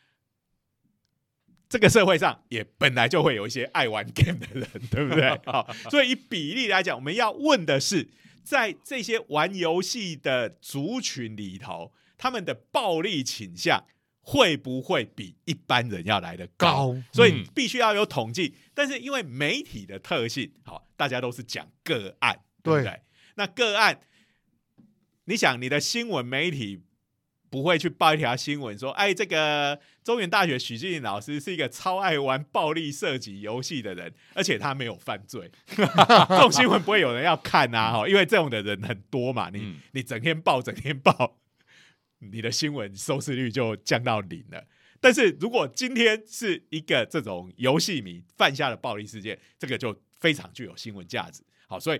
[1.69, 5.41] 这个社会上也本来就会有一些爱玩 game 的人，对不对？
[5.47, 8.11] 好， 所以以比例来讲，我们要问的是，
[8.43, 13.83] 在这些玩游戏的族群里头，他们的暴力倾向
[14.25, 16.93] 会不会比一般人要来的高？
[16.93, 18.55] 高所以嗯必须要有统计。
[18.73, 23.01] 但是因为媒体的特性，好，大家都是讲个案，对不对对？
[23.35, 23.99] 那个案，
[25.25, 26.81] 你想你的新闻媒体
[27.49, 41.37] 不会去报一条新闻说，哎，这个中原大学许静老师是一个超爱玩暴力射击游戏的人，而且他没有犯罪， 这种新闻不会有人要看啊，哈，因为这种的人很多嘛，你、嗯你整天报整天报，
[42.31, 44.63] 你的新闻收视率就降到零了。
[44.99, 51.43] 但是如果今天是一个这种游戏迷犯下的暴力事件，这个就非常具有新闻价值。
[51.67, 51.99] 好，所以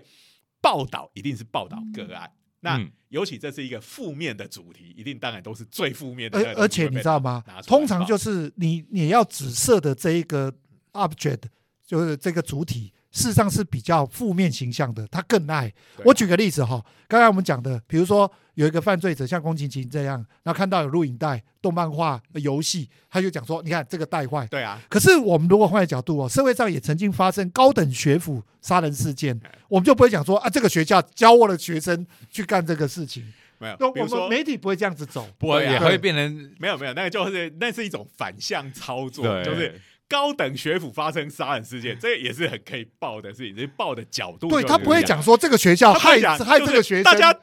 [0.60, 2.30] 报道一定是报道个案。
[2.60, 10.52] 那嗯尤其这是一个负面的主题，一定当然都是最负面而而且你知道吗通常就是你你要指涉的这一个
[10.94, 11.42] object，
[11.86, 15.72] 就是这个主体，事实上是比较负面形象的，他更爱。
[16.04, 33.24] 我举个例子哈，刚才我们讲的，比如说有一个犯罪者像宫崎勤这样，然后看到有录影带、动漫画、呃游戏，他就讲说：“你看这个带坏。”对啊，可是我们如果换个角度哦，社会上也曾经发生高等学府杀人事件哎，我们就不会讲说啊，这个学校教我的学生去干这个事情。
[33.58, 35.28] 没有那，我们媒体不会这样子走。
[35.38, 47.34] 不过对啊也会变成没有没有，那个就是那是一种反向操作，就是高等学府发生杀人事件， 这个也是很可以报的事情，这报的角度就对他不会讲说这个学校害害就是这个学生，大家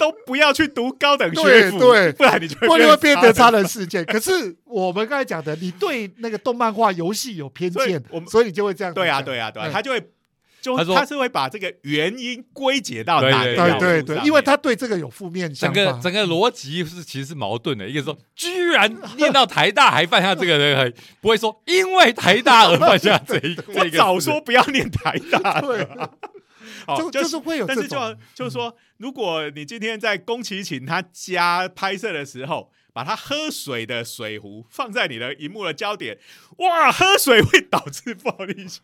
[0.00, 3.60] 都不要去读高等学府，对对不然你就不然会变得杀人。
[3.60, 4.02] 人事件。
[4.08, 10.02] 可是我们刚才讲的，你对那个动漫化游戏有偏所以见我，们所以你就会这样对啊，对啊，对啊，嗯他就会
[10.62, 15.74] 就他是会把这个原因归结到对哪个对对对因为他对这个有负面想法。
[15.74, 17.86] 整个整个逻辑是其实是矛盾的。
[17.86, 23.90] 一个说，居然念到台大还犯下这个人，不会说因为台大而犯下这 个。
[23.90, 26.10] 早说不要念台大， 对，好
[26.96, 28.16] 就就是会有但是就。
[28.34, 36.18] 就是说，如果你今天在宫崎勤他家拍摄的时候，把他喝水的水壶放在你的荧幕的焦点，
[36.58, 38.82] 哇，喝水会导致暴力现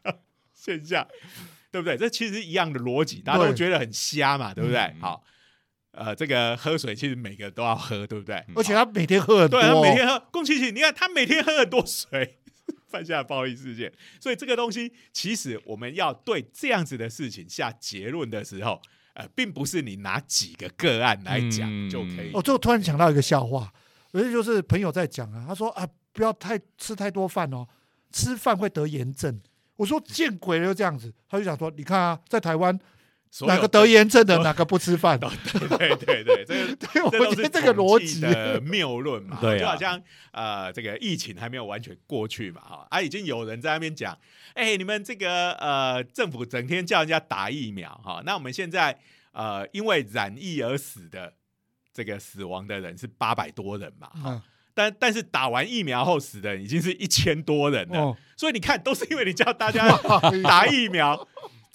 [0.55, 1.07] 现象，
[1.73, 1.97] 对不对？
[1.97, 4.79] 这其实一样的逻辑，大家都觉得很瞎嘛，对不对？
[4.79, 5.25] 嗯好，
[5.91, 8.45] 呃，这个喝水其实每个都要喝，对不对？
[8.55, 12.39] 而且他每天喝很多对，他哦，每天喝宫崎勤，你看他每天喝很多水，
[12.91, 13.93] 犯下的暴力事件。
[14.21, 18.81] 所以这个东西，其实我们要对这样子的事情下结论的时候，
[19.15, 22.31] 呃，并不是你拿几个个案来讲嗯就可以。
[22.33, 23.73] 我就突然想到一个笑话，
[24.13, 27.67] 而且就是朋友在讲啊，他说啊，不要太吃太多饭哦，
[28.13, 29.41] 吃饭会得炎症。
[29.77, 31.13] 我说见鬼了，就这样子。
[31.29, 32.79] 他就想说，你看啊，在台湾
[33.47, 35.19] 哪个得炎症的，哪个不吃饭？
[35.21, 36.55] 对对对对，这
[37.03, 39.59] 个 对，我觉得这个逻辑，的谬论嘛， 对啊。
[39.59, 40.01] 就好像
[40.33, 44.17] 呃，这个疫情还没有完全过去嘛，哈，啊，已经有人在那边讲，
[44.55, 48.99] 哎、你们这个呃，政府整天叫人家打疫苗，哈，那我们现在
[49.33, 51.35] 呃，因为染疫而死的
[51.93, 54.43] 这个死亡的人是八百多人嘛，哈、嗯。
[54.73, 59.89] 但但是打完疫苗后死的人已经是一千多人了，哦，所以你看，都是因为你叫大家
[60.45, 61.27] 打疫苗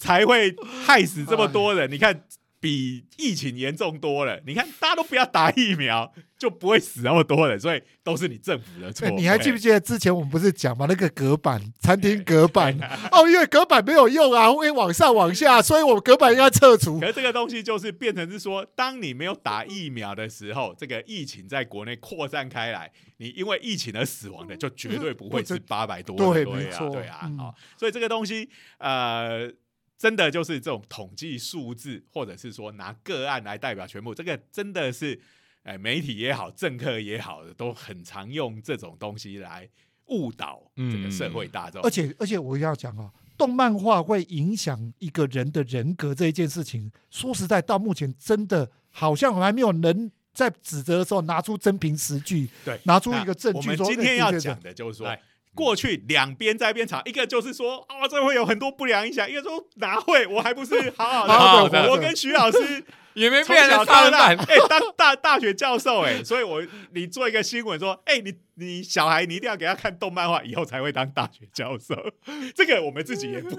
[0.02, 0.52] 才会
[0.84, 1.88] 害死这么多人。
[1.88, 2.24] 你看，
[2.58, 4.40] 比疫情严重多了。
[4.44, 7.58] 你看，大家都不要打疫苗，就不会死那么多人。
[7.58, 9.06] 所以都是你政府的错。
[9.06, 10.86] 哎你还记不记得之前我们不是讲嘛？
[10.88, 12.76] 那个隔板，餐厅 隔板，
[13.12, 17.06] 哦，因为隔板没有用啊，会往上往下， 所以我们隔板应该撤除可。
[17.06, 26.44] 是这个东西就是变成是说，当你没有打疫苗的时候，这个疫情在国内扩散开来，你因为疫情而死亡的，就绝对不会是八百多人。
[26.44, 29.50] 对啊，对啊，嗯好、所以这个东西，呃。
[30.02, 35.16] 真的就是这种统计数字，或者是说拿个案来代表全部，这个真的是，
[35.62, 39.68] 呃，媒体也好，政客也好的，都很常用这种东西来
[40.06, 41.80] 误导这个社会大众。
[41.82, 55.22] 而且而且我要讲啊，动漫画会影响一个人的人格这一件事情，说实在，到目前真的好像还没有人在指责的时候拿出真凭实据，对，拿出一个证据我们说今天要讲的就是说来，
[55.54, 61.32] 过去两边在那边吵，一个就是说啊、这会有很多不良影响，一个说哪会，我还不是 好好的。
[61.32, 62.82] 好好的我跟徐老师
[63.14, 64.28] 也没从变成小到大。
[64.28, 64.36] 哎、
[64.70, 66.62] 当大大学教授、哎，所以我
[66.94, 71.94] 你做一个新闻说，哎、你你小孩你一定要给他看动漫画，以后才会当大学教授。
[72.56, 73.50] 这个我们自己也不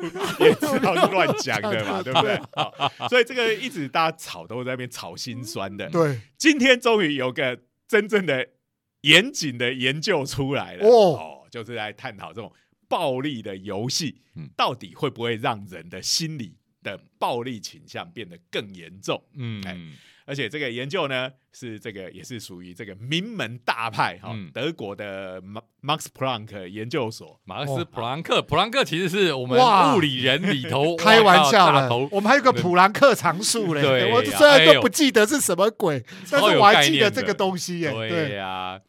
[0.43, 2.41] 也知道是乱讲的嘛，对不对？
[2.55, 2.73] 好，
[3.07, 5.87] 所以这个一直大家吵都在那边吵心酸的。
[5.91, 8.47] 对今天终于有个真正的
[9.01, 12.51] 严谨的研究出来了哦就是来探讨这种
[12.87, 14.49] 暴力的游戏嗯。
[14.57, 19.23] 到底会不会让人的心理的暴力倾向变得更严重。
[19.35, 19.61] 嗯。
[19.67, 19.77] 哎
[20.25, 24.49] 而且这个研究呢，是这个也是属于这个名门大派哈、嗯。
[24.53, 27.41] 德国的 Ma- Max Planck 研究所。
[27.43, 29.59] 马克思普朗克，普朗克其实是我们
[29.93, 37.91] 物理人里头 开玩笑了哇大头，我们还有个普朗克常数嘞，对我虽然都不记得是什么鬼，但是我还记得这个东西耶。
[37.91, 38.81] 对对，呀，哎，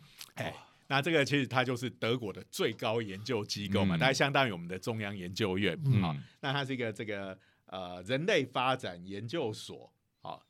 [0.86, 3.98] 那这个其实它就是德国的最高研究机构嘛，嗯。
[3.98, 5.78] 大概相当于我们的中央研究院。
[5.86, 6.00] 嗯。
[6.02, 10.44] 好、那它是一个这个呃人类发展研究所，好、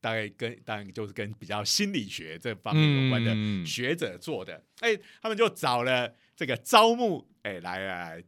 [0.00, 4.62] 大概跟当然就是跟比较心理学这方面有关的嗯学者做的。
[4.80, 8.24] 哎、他们就找了这个招募哎来来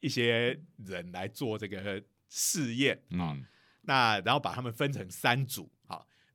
[0.00, 3.44] 一些人来做这个试验啊、嗯。
[3.82, 5.79] 那然后把他们分成三组，好，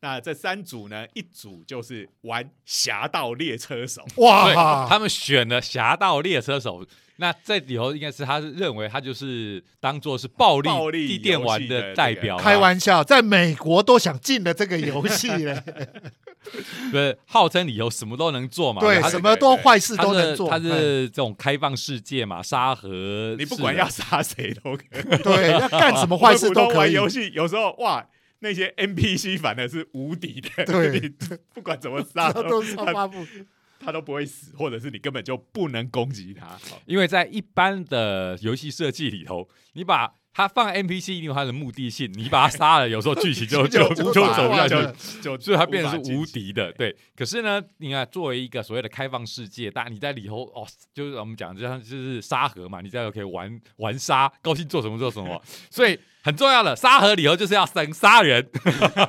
[0.01, 15.59] 那这三组呢，一组就是玩《侠盗猎车手》，哇，他们选了侠盗猎车手，那这里头应该是他是认为他就是当做是暴力暴力地电玩的这个代表啊，开玩笑，在美国都想进了这个游戏嘞，
[16.91, 26.77] 不是号称里头什么都能做嘛，对，什么都坏事都能做，他哎是这种开放世界嘛，沙盒，你不管要杀谁都可以，对，要干什么坏事都可以。
[26.77, 28.05] 玩游戏有时候哇，
[28.45, 31.09] 那些 NPC 反而是无敌的，对 你
[31.53, 33.25] 不管怎么杀这 都是超他发布，
[33.79, 36.57] 他都不会死，或者是你根本就不能攻击他。
[36.85, 44.93] 因为在一般的游戏设计里头，你把他放 NPC 一定有它的目的性，你把他杀了，有时候剧情就 就就就下去了。
[45.21, 46.93] 就所以它变成是无敌的，对。
[47.15, 55.41] 可是呢，你看作为一个所谓的开放世界，但你在里头哦，就是我们讲，就像就是沙盒嘛，你在里头可以玩玩沙，高兴做什么做什么。
[55.69, 58.49] 所以很重要的，沙盒理由就是要生杀人，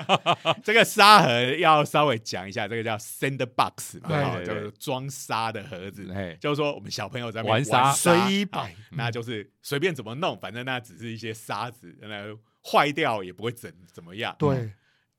[0.62, 6.12] 这个沙盒要稍微讲一下，这个叫 sandbox 嘛，对就是装沙的盒子。
[6.12, 7.90] 哎，就是说，我们小朋友在玩沙。
[7.90, 12.36] 随意摆，那就是随便怎么弄，反正那只是一些沙子，那
[12.70, 14.36] 坏掉也不会怎怎么样。
[14.38, 14.70] 对，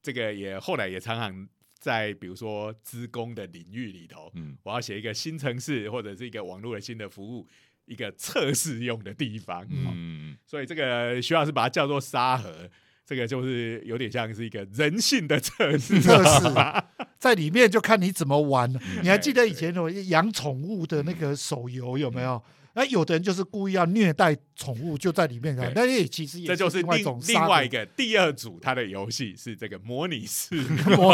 [0.04, 1.48] 这个也后来也常常
[1.80, 7.48] 在比如说资工的领域里头，嗯，我要写一个新城市或者是一个网络的新的服务，
[7.88, 9.66] 一个测试用的地方。
[9.72, 12.70] 嗯，嗯，所以这个徐老师把它叫做沙盒。
[13.06, 16.46] 这个就是有点像是一个人性的测试，测试
[17.18, 18.70] 在里面就看你怎么玩。
[18.74, 22.44] 嗯你还记得以前有养宠物的那个手游有没有？
[22.78, 30.84] 那有的人就是故意要虐待宠物，就在里面那也其实也这就是另外一另种另外一个第二组，它的游戏是这个模拟市民。
[30.96, 31.12] 模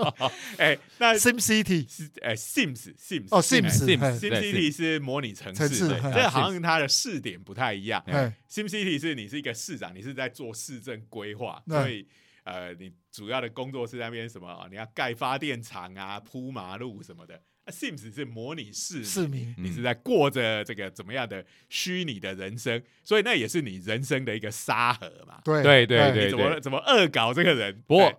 [0.56, 8.02] 哎，那 Sim City 是哎 Sims Sims 哦哎 Sims Sim 对 City 是模拟城市，这好像它的试点不太一样。
[8.06, 12.08] 哎 Sim City 是你是一个市长，你是在做市政规划，对所以
[12.44, 14.66] 呃，你主要的工作是那边什么啊？
[14.70, 17.38] 你要盖发电厂啊、铺马路什么的。
[17.64, 25.40] 那 Sims 是模拟市民市民你是在过着这个怎么样的虚拟的人生，所以那也是你人生的一个沙盒嘛。
[25.44, 27.80] 对对对哎对怎么怎么恶搞这个人？
[27.86, 28.16] 不过对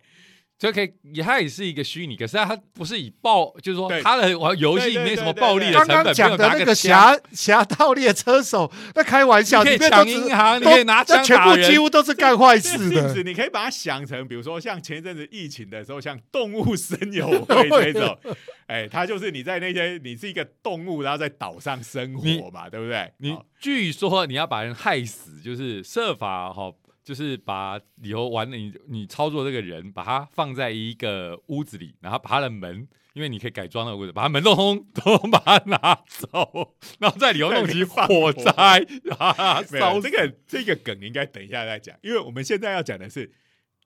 [0.64, 4.02] 就可以，它也是一个虚拟，可是它不是以暴，就是说对。
[4.02, 11.66] 它的玩游戏里面什么暴力的刚成本，刚讲的那个枪，侠侠盗猎车手，那开玩笑，你可以抢银行，你可以拿枪全打人。
[11.66, 13.14] 部几乎都是干坏事的。
[13.24, 18.18] 你可以把它想成，比如说像前一阵子疫情的时候，像动物森友会这种，
[18.68, 23.12] 哎，它就是你在那些你是一个动物，然后在岛上生活嘛，对不对？
[23.18, 26.72] 你好据说你要把人害死，就是设法哈，
[27.04, 43.32] 就是把以后玩的你你操作这个人，把他放在一个屋子里，然后把他的门，因为你可以改装那个屋子，把他门都通通把它拿走， 然后在里头弄起火灾，然后烧这个这个梗应该等一下再讲，因为我们现在要讲的是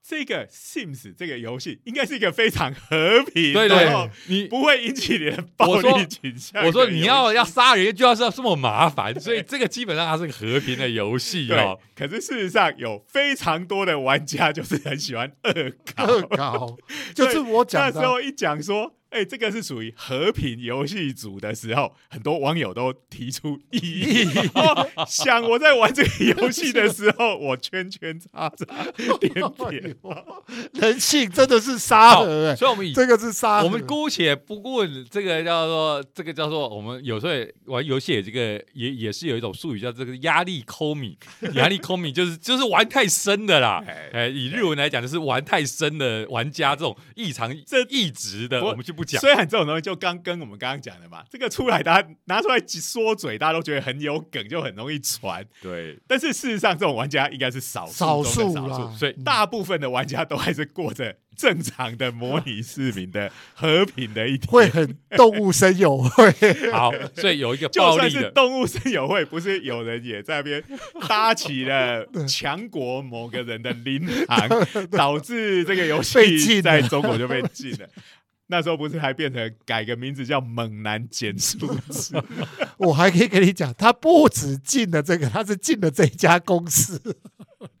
[0.08, 15.52] 这个 Sims 这个游戏应该是一个非常和平，对对，你不会引起你的暴力倾向的我说你要要杀人就要是要这么麻烦， 所以这个基本上它是个和平的游戏哦。，可是事实上有非常多的玩家就是很喜欢恶
[15.94, 16.76] 搞，恶搞，
[17.14, 24.24] 就是我讲的 时候一讲说，哎、这个是属于和平游戏组的时候，很多网友都提出异议。
[24.54, 28.66] 哦想我在玩这个游戏的时候，我圈圈叉叉
[29.20, 29.32] 点
[29.70, 29.96] 点。
[30.74, 33.62] 人性真的是沙盒哎，所以我们以这个是沙。
[33.64, 41.18] 我们姑且不问这个叫做这个叫做我们有时候玩游戏也这个也也是有一种术语叫这个压力抠米，
[41.54, 43.82] 压力抠米就是就是玩太深的啦。
[43.86, 49.20] 哎哎，以日文来讲就是玩太深的玩家这种异常这异值的，我我们就不讲。
[49.20, 55.44] 虽然这种东西就刚跟我们刚刚讲的嘛，这个出来大家拿出来说嘴，大家都觉得很有梗，就很容易传。
[55.62, 64.50] 对，但是事实上，这种玩家应该是少数少数少数，所以大部分的玩家都还是过着正常的模拟市民的和平的一天。
[64.50, 70.62] 会很动物声友会，好，所以有一个 就算是动物森友会，不是有人也在那边
[71.08, 74.48] 搭起了强国某个人的灵堂，
[74.90, 77.88] 导致这个游戏在中国就被禁了。
[78.48, 82.14] 那时候不是还变成改个名字叫猛男减速制？
[82.78, 87.18] 我还可以跟你讲，他不止进了这个，他是进了这一家公司。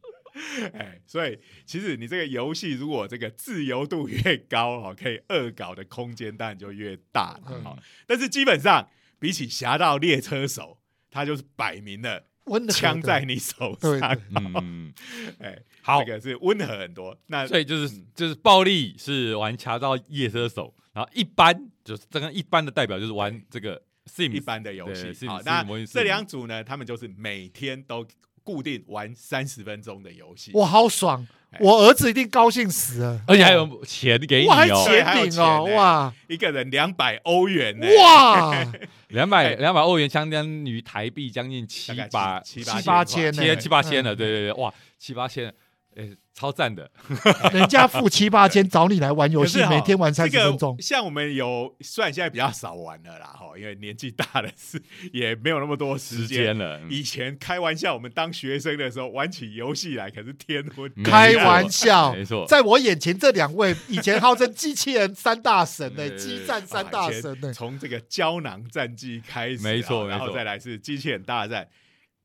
[0.72, 7.78] 哎，所以其实你这个游戏如果这个自由度越高哦，可以恶搞的空间当然就越大了嗯哦。
[8.06, 8.88] 但是基本上
[9.18, 10.78] 比起侠盗猎车手，
[11.10, 13.98] 他就是摆明了温和的枪在你手对。
[14.00, 14.16] 上，
[14.62, 14.92] 嗯，
[15.38, 16.02] 哎，好。
[16.02, 17.16] 这，个是温和很多。
[17.26, 25.26] 那所以就是嗯就是暴力是玩侠盗夜车手，然后一般就是这个一般的代表就是玩这个 Sim 一般的游戏。
[25.26, 28.06] 好，是那这两组呢，他们就是每天都
[28.42, 30.52] 固定玩三十分钟的游戏。
[30.54, 36.12] 哇好爽，哎我儿子一定高兴死了，而且还有钱给你哦，哇。
[36.28, 38.66] 一个人两百欧元呢，哇，
[39.08, 43.42] 两百两百欧元相当于台币将近七大概八七七八千呢。
[43.42, 45.52] 七七八千了，嗯对对对，哇，七八千，
[45.96, 46.88] 哎，超赞的，
[47.52, 54.80] 人家付七八千找你来玩游戏 每天玩三十这个分钟，像我们有，虽然现在比较少玩了啦，哈，因为年纪大了是
[55.12, 56.56] 也没有那么多时时间。
[56.56, 56.88] 了，嗯。
[56.88, 70.06] 以前开玩笑，我们当学生的时候玩起游戏来可是天昏 开玩笑没错，在我眼前这两位以前号称机器人三大神呢，对激战三大神呢，从这个胶囊战绩开始啊，没错。
[70.08, 71.68] 然后再来是机器人大战，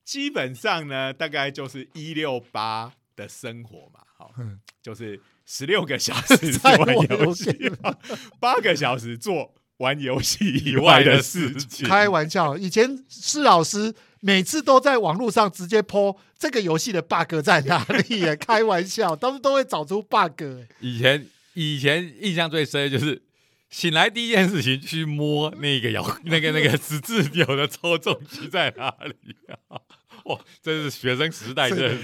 [0.06, 7.72] 基本上呢，大概就是一六八的生活嘛， 好，嗯就是十六个小时 玩玩游游戏戏，
[8.40, 11.88] 八个小时做玩游戏以外的事情。
[11.88, 20.42] 开玩笑，以前施老师每次都在网络上直接 po 这个游戏的 bug 在哪里耶，开玩笑，他们都会找出 bug。
[20.80, 23.22] 以前以前印象最深的就是
[23.70, 29.36] 醒来第一件事情去摸那个摇那个那个十字钮的操纵器在哪里
[29.68, 29.82] 啊？
[30.26, 31.98] 哇，这是学生时代，真的是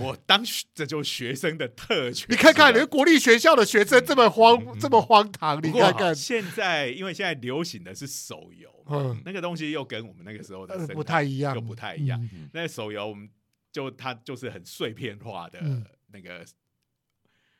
[0.00, 2.26] 我当学这就是学生的特权。
[2.30, 4.78] 你看看，连国立学校的学生这么荒嗯。
[4.78, 12.20] 这么荒唐，你看看，现在因为现在流行的是手游，嗯，那个东西又跟我们那个时候的呃不太一样，又不太一样。
[12.32, 12.48] 嗯。
[12.52, 13.28] 那手游我们
[13.72, 15.84] 就它就是很碎片化的嗯。
[16.12, 16.44] 那个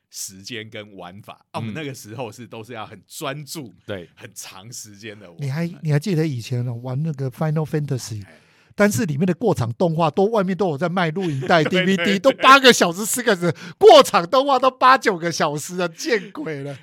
[0.09, 1.45] 时间跟玩法。
[1.51, 5.41] 啊，我们嗯那个时候是都是要很专注、对，很长时间的玩。
[5.41, 8.33] 你还你还记得以前呢玩那个 Final Fantasy，哎
[8.75, 16.77] 但是里面的过场动画都外面都有在卖录影带、 对对 DVD，都八个小时、四个小时，过场动画都八九个小时了，见鬼了！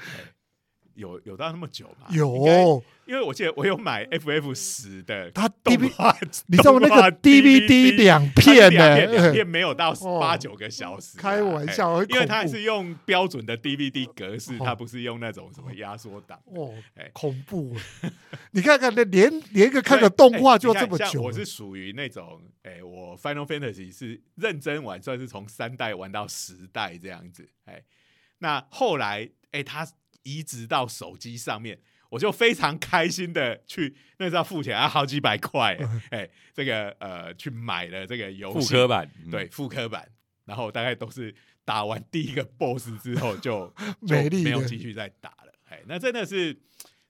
[0.98, 2.08] 有有到那么久吗？
[2.10, 6.14] 有，因为我记得我有买 FF 十的它动 DV 画，
[6.46, 9.32] 你知道那个 DVD 两片两片两呢？
[9.32, 16.38] 片 没有到哦八九个小时啊，开玩笑，因为它是用标准的 DVD 格式，哦它不是用那种什么压缩档。
[16.46, 17.74] 哦哎，恐怖！
[18.50, 27.48] 你看看，那连连个看个动画就哎这么久我是属于那种，哎，我 Final Fantasy 是认真玩，算是从三代玩到十代这样子。
[27.64, 27.82] 哎，
[28.38, 29.86] 那后来，哎，它
[30.22, 31.80] 移植到手机上面。
[32.10, 35.76] 我就非常开心的去，那时候付钱啊好几百块，
[36.10, 40.08] 哎、这个呃去买了这个游戏，复刻版，嗯对，复刻版，
[40.46, 41.34] 然后大概都是
[41.66, 43.70] 打完第一个 BOSS 之后就
[44.08, 45.52] 就美丽没有继续再打了。
[45.66, 46.54] 哎，那真的是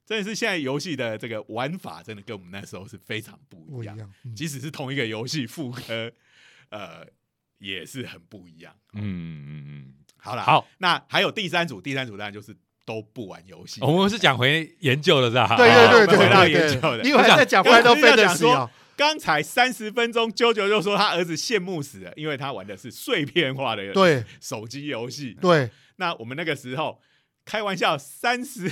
[0.05, 3.95] 真的是现在游戏的这个玩法，真的跟我们那时候是非常不一样。
[3.95, 4.13] 一样。
[4.25, 6.11] 嗯即使是同一个游戏复刻，
[6.71, 7.07] 呃，
[7.59, 8.75] 也是很不一样。
[8.91, 12.53] 嗯嗯嗯好了，好，那还有第三组，第三组当然就是
[12.89, 13.79] 都不玩游戏。
[13.81, 15.55] 嗯，我们是讲回研究的是吧？
[15.55, 25.37] 对对对对回到对对，研究的因为还在讲我想 Final 我想讲说啊，刚才三十分钟，啾啾就说他儿子羡慕死了，因为他玩的是碎片化的对手机游戏。
[25.39, 26.99] 对，那我们那个时候
[27.45, 28.71] 开玩笑，三十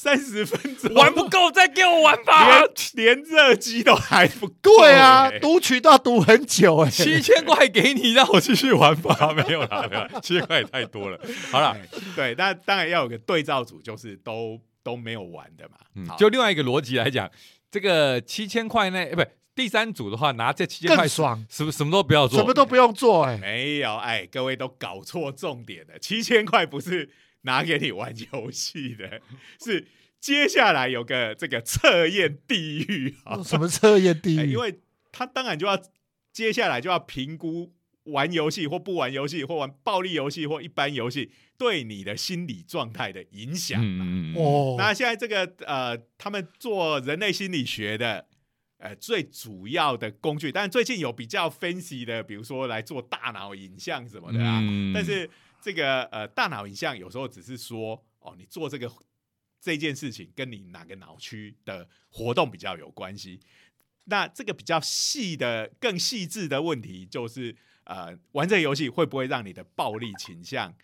[0.00, 2.46] 三十分钟玩不够再给我玩吧。
[2.94, 6.88] 连连热机都还不够、对啊，欸读取都要读很久哎。
[6.90, 9.32] 七千块给你，让我继续玩吧。
[9.34, 11.18] 没有啦，没有啦，七千块也太多了。
[11.50, 11.76] 好了，
[12.14, 15.74] 对，那当然要有个对照组，就是都都没有玩的嘛。
[15.96, 17.28] 嗯就另外一个逻辑来讲，
[17.68, 19.24] 这个七千块内，哎，不，
[19.56, 23.36] 第三组的话，拿这七千块更，爽，什么什么都不要做，什么都不用做哎。
[23.38, 25.98] 没有，哎，各位都搞错重点了。
[25.98, 27.10] 七千块不是
[27.48, 29.20] 拿给你玩游戏的，
[29.64, 29.88] 是
[30.20, 34.38] 接下来有个这个测验地狱啊、 什么测验地狱？
[34.40, 34.78] 哎因为
[35.10, 35.80] 他当然就要
[36.32, 37.72] 接下来就要评估
[38.04, 43.82] 玩游戏或不玩游戏，或玩暴力游戏或一般游戏对你的心理状态的影响
[44.36, 48.26] 哦，那现在这个呃，他们做人类心理学的。
[48.80, 54.60] 呃，最主要的工具，但是最近有比较分析的，比如说来做大脑影像什么的啊。
[54.62, 55.28] 嗯但是
[55.60, 58.90] 这个呃，大脑影像有时候只是说，哦，你做这个
[59.60, 63.40] 这件事情跟你哪个脑区的活动比较有关系。
[64.04, 67.54] 那这个比较细的、更细致的问题，就是
[67.84, 70.74] 呃，玩这个游戏会不会让你的暴力倾向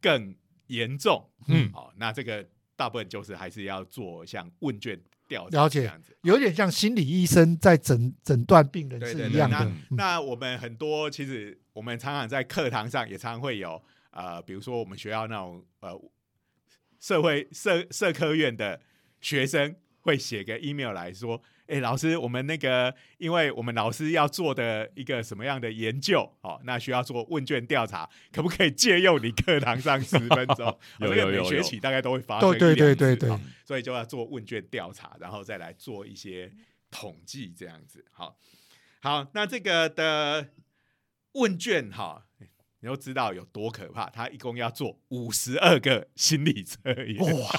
[0.00, 0.34] 更
[0.66, 1.30] 严重？
[1.46, 2.44] 嗯好、那这个
[2.74, 6.16] 大部分就是还是要做像问卷调查了解这样子。
[6.22, 9.58] 有点像心理医生在诊诊断病人对对对，那是一样的。
[9.64, 13.80] 嗯那我们很多其实我们常常在课堂上也常常会有
[14.16, 16.00] 呃，比如说我们学校那种呃
[16.98, 18.80] 社会社社科院的
[19.20, 30.66] 学生会写个 email 来说，哎，老师，我们那个因为我们老师要做的一个什么样的研究，哦，那需要做问卷调查，可不可以借用你课堂上十分钟？
[30.66, 36.50] 哦 有这个有有有每学期大概都会发生对对一两对对所以就要做问卷调查，然后再来做一些
[36.90, 38.02] 统计，这样子。
[38.12, 38.38] 好，
[39.02, 40.48] 好，那这个的
[41.32, 42.24] 问卷哈，
[42.86, 47.50] 你都知道有多可怕，他一共要做五十二个心理测验，哇，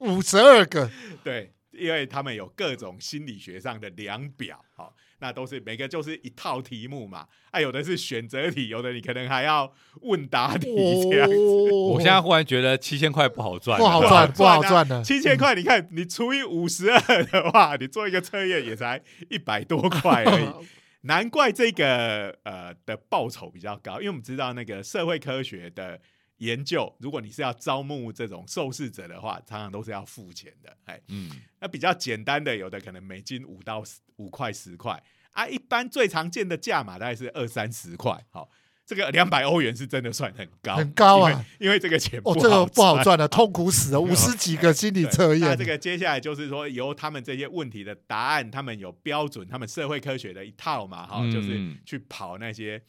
[0.00, 0.90] 五十二个，
[1.24, 10.68] 对，因为他们有各种心理学上的量表，好，那都是每个就是一套题目嘛，啊，有的是选择题，有的你可能还要问答题
[11.10, 11.34] 这样子。
[11.34, 15.02] 哦我现在忽然觉得七千块不好赚， 不好赚，不好赚啊赚的。
[15.02, 20.46] 七千块，你看你除以五十二的话，你做一个测验也才一百多块而已。
[21.02, 26.00] 难怪这个呃的报酬比较高，因为我们知道那个社会科学的
[26.38, 30.76] 研究，如果你是要招募这种受试者的话，常常都是要付钱的。
[30.84, 31.30] 哎，嗯，
[31.60, 38.24] 那比较简单的，有的可能美金五到十五块十块啊，一般最常见的价码大概是二三十块。
[38.30, 38.50] 好，
[38.88, 43.04] 这个两百欧元是真的算很高，很高啊因为，这个钱哦，这个不好赚。
[43.04, 45.46] 赚的，痛苦死了， 五十几个心理对测验。
[45.46, 52.82] 那这个接下来就是说，由他们这些问题的答案，他们有标准，他们社会科学的一套嘛，哈、嗯就是去跑那些，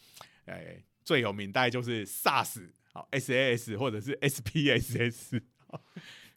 [0.45, 5.41] 哎，最有名大概就是 SARS，好 SAS 或者是 SPSS。
[5.67, 5.81] 好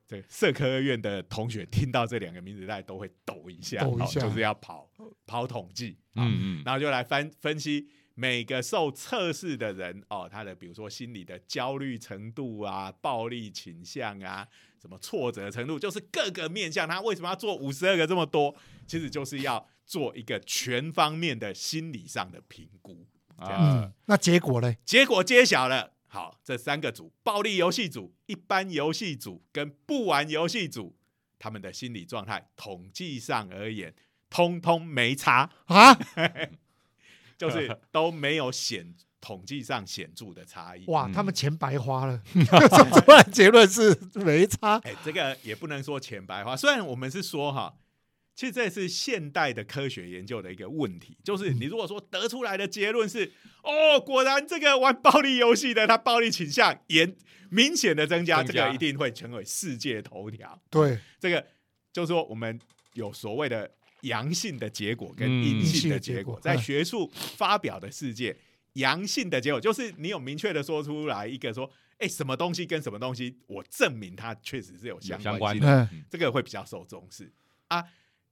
[0.08, 4.90] 这社科院的同学听到这两个名字，大家都会抖一下，抖一下好就是要跑
[5.24, 14.46] 跑统计，嗯，嗯嗯，然后就来分分析每个受测试的人哦，他的比如说心理的焦虑程度啊、暴力倾向啊、
[14.80, 16.88] 什么挫折程度，就是各个面向。
[16.88, 18.54] 他为什么要做五十二个这么多？
[18.86, 23.06] 其实就是要做一个全方面的心理上的评估。
[23.36, 24.72] 啊嗯，那结果呢？
[24.84, 30.96] 结果揭晓了，好，这三个组：暴力游戏组、一般游戏组跟不玩游戏组，
[31.38, 33.92] 他们的心理状态，统计上而言，
[34.30, 35.94] 通通没差，啊，
[37.38, 40.84] 就是都没有显统计上显著的差异。
[40.86, 44.78] 哇，嗯他们钱白花了， 说出来结论是没差。
[44.78, 47.74] 哎，这个也不能说钱白花，虽然我们是说哈。
[48.34, 53.30] 其实这是现代的科学研究的一个问题，就是你如果说得出来的结论是，
[53.62, 57.14] 哦，果然这个玩暴力游戏的他暴力倾向严
[57.50, 60.58] 明显的增加，增加这个一定会成为世界头条。
[60.70, 61.46] 对，这个
[61.92, 62.58] 就是说我们
[62.94, 63.70] 有所谓的
[64.02, 65.42] 阳性的结果跟嗯。
[65.42, 68.36] 阴性的结果，在学术发表的世界，
[68.74, 76.04] 阳性的结果就是你有明确的说出来一个说，哎，什么东西跟什么东西，我证明它确实是有有相相关关性的，嗯。
[76.08, 77.32] 这个会比较受重视。
[77.68, 77.84] 啊。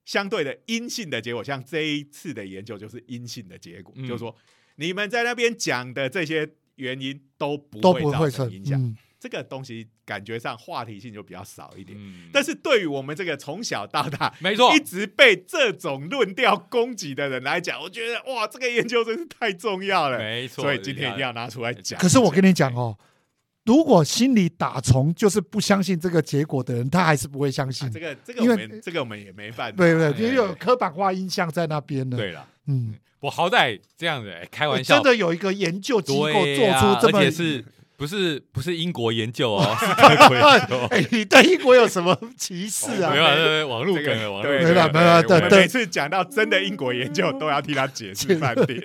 [0.06, 4.06] 相对的阴性的结果，像这一次的研究就是阴性的结果，嗯。
[4.08, 4.34] 就是说
[4.76, 8.96] 你们在那边讲的这些原因都不都会造不会成成影响。
[9.20, 11.96] 嗯，这个东西感觉上话题性就比较少一点。
[12.00, 20.18] 嗯但是对于我们这个从小到大没错一，直被这种论调攻击的人来讲，我觉得哇，这个研究真是太重要了。
[20.18, 22.00] 没错，所以今天一定要拿出来讲。
[22.00, 22.96] 可是我跟你讲哦，
[23.64, 29.76] 如果心里打从就是不相信这个结果的人，他还是不会相啊信，这个这个因为我们这个我们也没办法。
[29.76, 30.08] 对不对？
[30.08, 37.64] 哎因为有刻板化印象在那边呢。，对了，嗯，我好歹这样子，哎开玩笑真，的有一个研究机构做出这么而且是
[38.00, 40.78] 不是不是英国研究哦， 是德国研究。
[40.86, 43.18] 哎，你对英国有什么歧视啊没？
[43.18, 48.80] 有啊，对对网路这个梗了，网路对梗没了对没了对每次讲到真的英国研究，都要替他解释半天。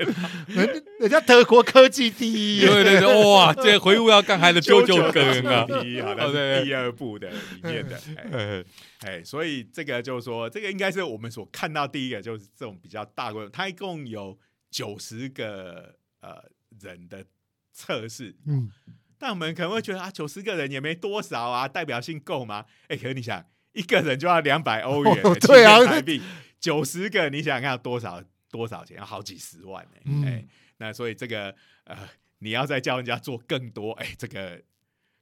[0.50, 8.66] 人 人家德国科技第一，对对对，哇，这回顾要干还的啾啾梗啊，第一好哦对像是第二部的里面的。
[9.00, 14.38] 哎，所以这个就是说，这个应该是我们所看到第一个，就是这种比较大规模，它一共有
[14.70, 16.44] 九十个呃
[16.82, 17.24] 人的
[17.72, 18.70] 测试，嗯，
[19.18, 22.66] 但我们可能会觉得啊，九十个人也没多少啊，代表性够吗？
[22.88, 26.22] 哎，可是你想，一个人就要两百欧元、哦对啊台币，
[26.60, 28.98] 九十个你想要多少多少钱？
[28.98, 30.46] 要好几十万呢、嗯哎，
[30.78, 31.56] 那所以这个
[31.86, 31.98] 呃，
[32.40, 34.62] 你要再叫人家做更多，哎，这个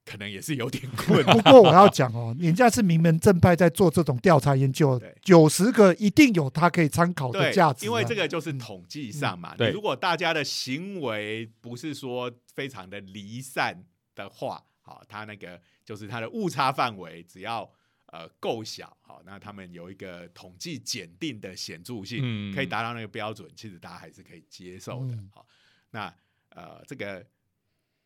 [0.06, 1.38] 可能也是有点困难。
[1.38, 9.56] 不过我要讲哦， 人家是名门正派在做这种调查研究对，九十个一定有他可以参考的对价值啊，因为这个就是统计上嘛。
[9.72, 13.84] 如果大家的行为不是说非常的离散
[14.14, 17.72] 的话，好，他那个就是他的误差范围只要
[18.08, 25.30] 呃够小，好，那他们有一个统计检定的显著性，嗯可以达到那个标准，其实大家还是可以接受的嗯。
[25.34, 25.46] 好，
[25.92, 26.14] 那
[26.50, 27.26] 呃这个。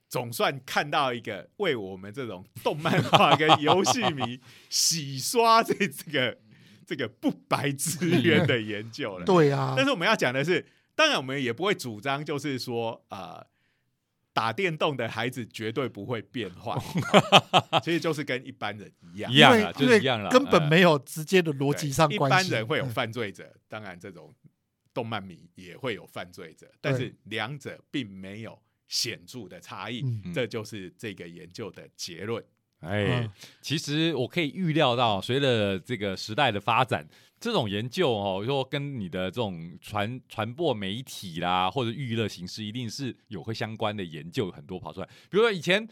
[0.09, 4.39] 总算看到一个为我们这种动漫画跟游戏迷
[4.69, 6.37] 洗刷这这个
[6.87, 9.25] 这个不白之冤的研究了。
[9.25, 13.45] 对啊但，是我们要讲的是，当然我们也不会主张，就是说，呃，
[14.31, 16.73] 打电动的孩子绝对不会变坏，
[17.83, 19.35] 其实就是跟一般人一样一。
[19.35, 22.47] 样啦，因为因为就是一样啦，根本呃没有直接的逻辑上关系。
[22.47, 24.33] 一般人会有嗯犯罪者，当然这种
[24.93, 28.57] 动漫迷也会有犯罪者，但是两者并没有
[28.87, 32.43] 显著的差异，这就是这个研究的结论。
[32.79, 37.07] 哎嗯，其实我可以预料到，随着这个时代的发展，
[37.39, 45.07] 这种研究哦，说跟你的这种传传播媒体啦，或者娱乐形式，一定是有会相关的研究很多跑出来。
[45.29, 45.87] 比如说以前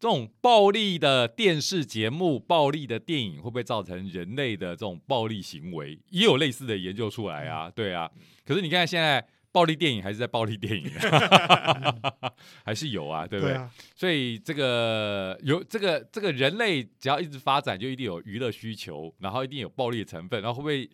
[0.00, 6.00] 这种暴力的电视节目、暴力的电影，会不会造成人类的这种暴力行为？
[6.08, 8.10] 也有类似的研究出来啊，对啊。
[8.44, 9.22] 可是你看现在。
[9.52, 10.90] 暴力电影还是在暴力电影，
[12.64, 13.52] 还是有啊，对不对？
[13.52, 20.90] 对啊，所以这个有这个这个人类只要一直发展，就一定有娱乐需求，然后一定有暴力的成分，然后会不会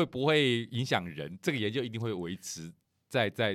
[0.00, 1.38] 会不会影响人？
[1.42, 2.70] 这个研究一定会维持
[3.08, 3.54] 在在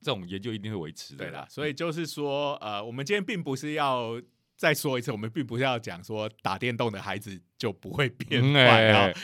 [0.00, 1.46] 这种研究一定会维持的啦对啦，。
[1.50, 4.20] 所以就是说，呃，我们今天并不是要
[4.56, 9.14] 再说一次，我们并不是要讲说打电动的孩子就不会变嗯坏啊、哎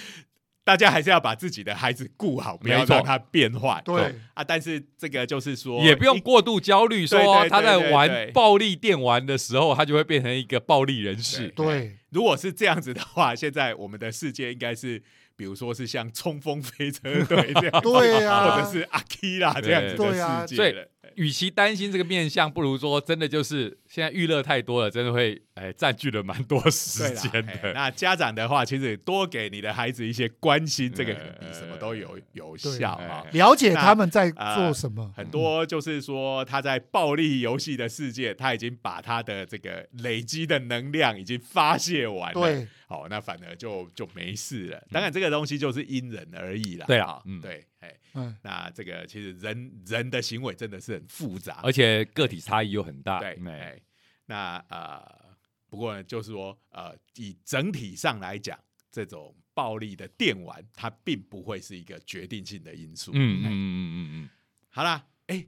[0.69, 3.81] 大家还是要把自己的孩子顾好，不要让他变坏。
[3.87, 11.49] 对啊，但是这个就是说，也不用过度焦虑，说他在对对对对玩暴力电玩的时候，他就会变成一个暴力人士。
[11.57, 15.03] 对，如果是这样子的话，现在我们的世界应该是，
[15.37, 20.75] 比如说是像冲锋飞车队这样， 对啊或者是阿基拉这样子的世所以。
[21.14, 27.53] 与其担心这个面相，不如说真的就是现在娱乐太多了，真的会哎占据了蛮多时间的。
[27.63, 33.25] 嘿那家长的话，其实多给你的孩子一些关心，这个呃比什么都有有效啊。
[33.33, 35.13] 了解他们在呃做什么。
[35.17, 44.87] 很多就是说他在暴力游戏的世界，他已经把他的这个累积的能量已经发泄完了。，对，好，那反而就就没事了。
[44.91, 46.87] 当然，这个东西就是因人而异啦。
[46.87, 53.19] 对啊对，哎，嗯，那这个其实人人的行为真的是很复杂，而且个体差异又很大。
[53.19, 53.39] 对，
[54.27, 55.03] 那呃，
[55.69, 58.59] 不过呢，就是说呃，以整体上来讲，
[58.91, 63.12] 这种暴力的电玩，它并不会是一个决定性的因素。
[63.14, 64.31] 嗯嗯嗯嗯嗯，
[64.71, 65.47] 好啦，哎、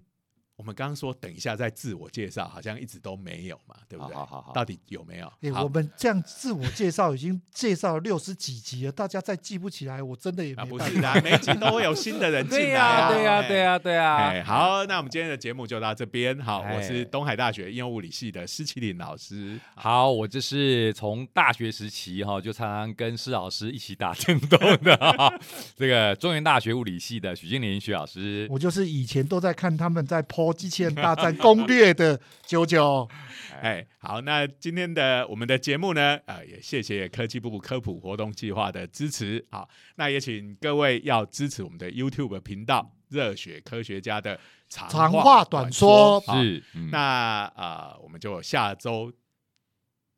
[0.61, 4.15] 我们刚刚说等一下再自我介绍，好像一直都没有嘛，对不对？
[4.15, 5.33] 好好好好到底有没有？
[5.65, 10.55] 我们这样自我介绍已经介绍了六十几集了，大家再记不起来，我真的也。
[10.61, 16.39] 不是啦，每集都会有新的人进来对呀啊，对呀哎对呀对呀，哎，好，那我们今天的节目就到这边。
[16.39, 19.59] 好，我是哎东海大学应用物理系的施启林老师。
[19.75, 25.33] 好，我就是从大学时期哈，就常常跟施老师一起打电动的哈，
[25.75, 28.47] 这个中原大学物理系的许金林许老师。
[28.51, 33.09] 我就是以前都在看他们在剖机器人大战攻略的九九，
[33.63, 39.47] 哎，好，那今天的我们的节目呢，呃，也谢谢科技部科普活动计划的支持。
[39.51, 44.39] 好，那也请各位要支持我们的 YouTube 频道“热血科学家”的
[44.69, 49.13] 长长话话短说是，嗯那啊、呃我们就下周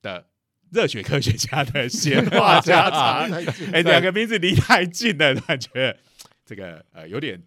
[0.01, 0.27] 的
[0.71, 3.31] 热血科学家的闲话家常。
[3.73, 5.99] 哎，两个名字离太近了，感觉
[6.45, 7.43] 这个呃有点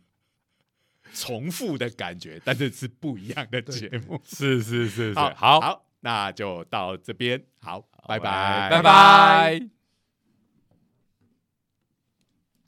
[1.15, 4.21] 重复的感觉，但是是不一样的节目。
[4.25, 9.74] 是是是是，好，好，那就到这边，好，拜拜拜，拜拜。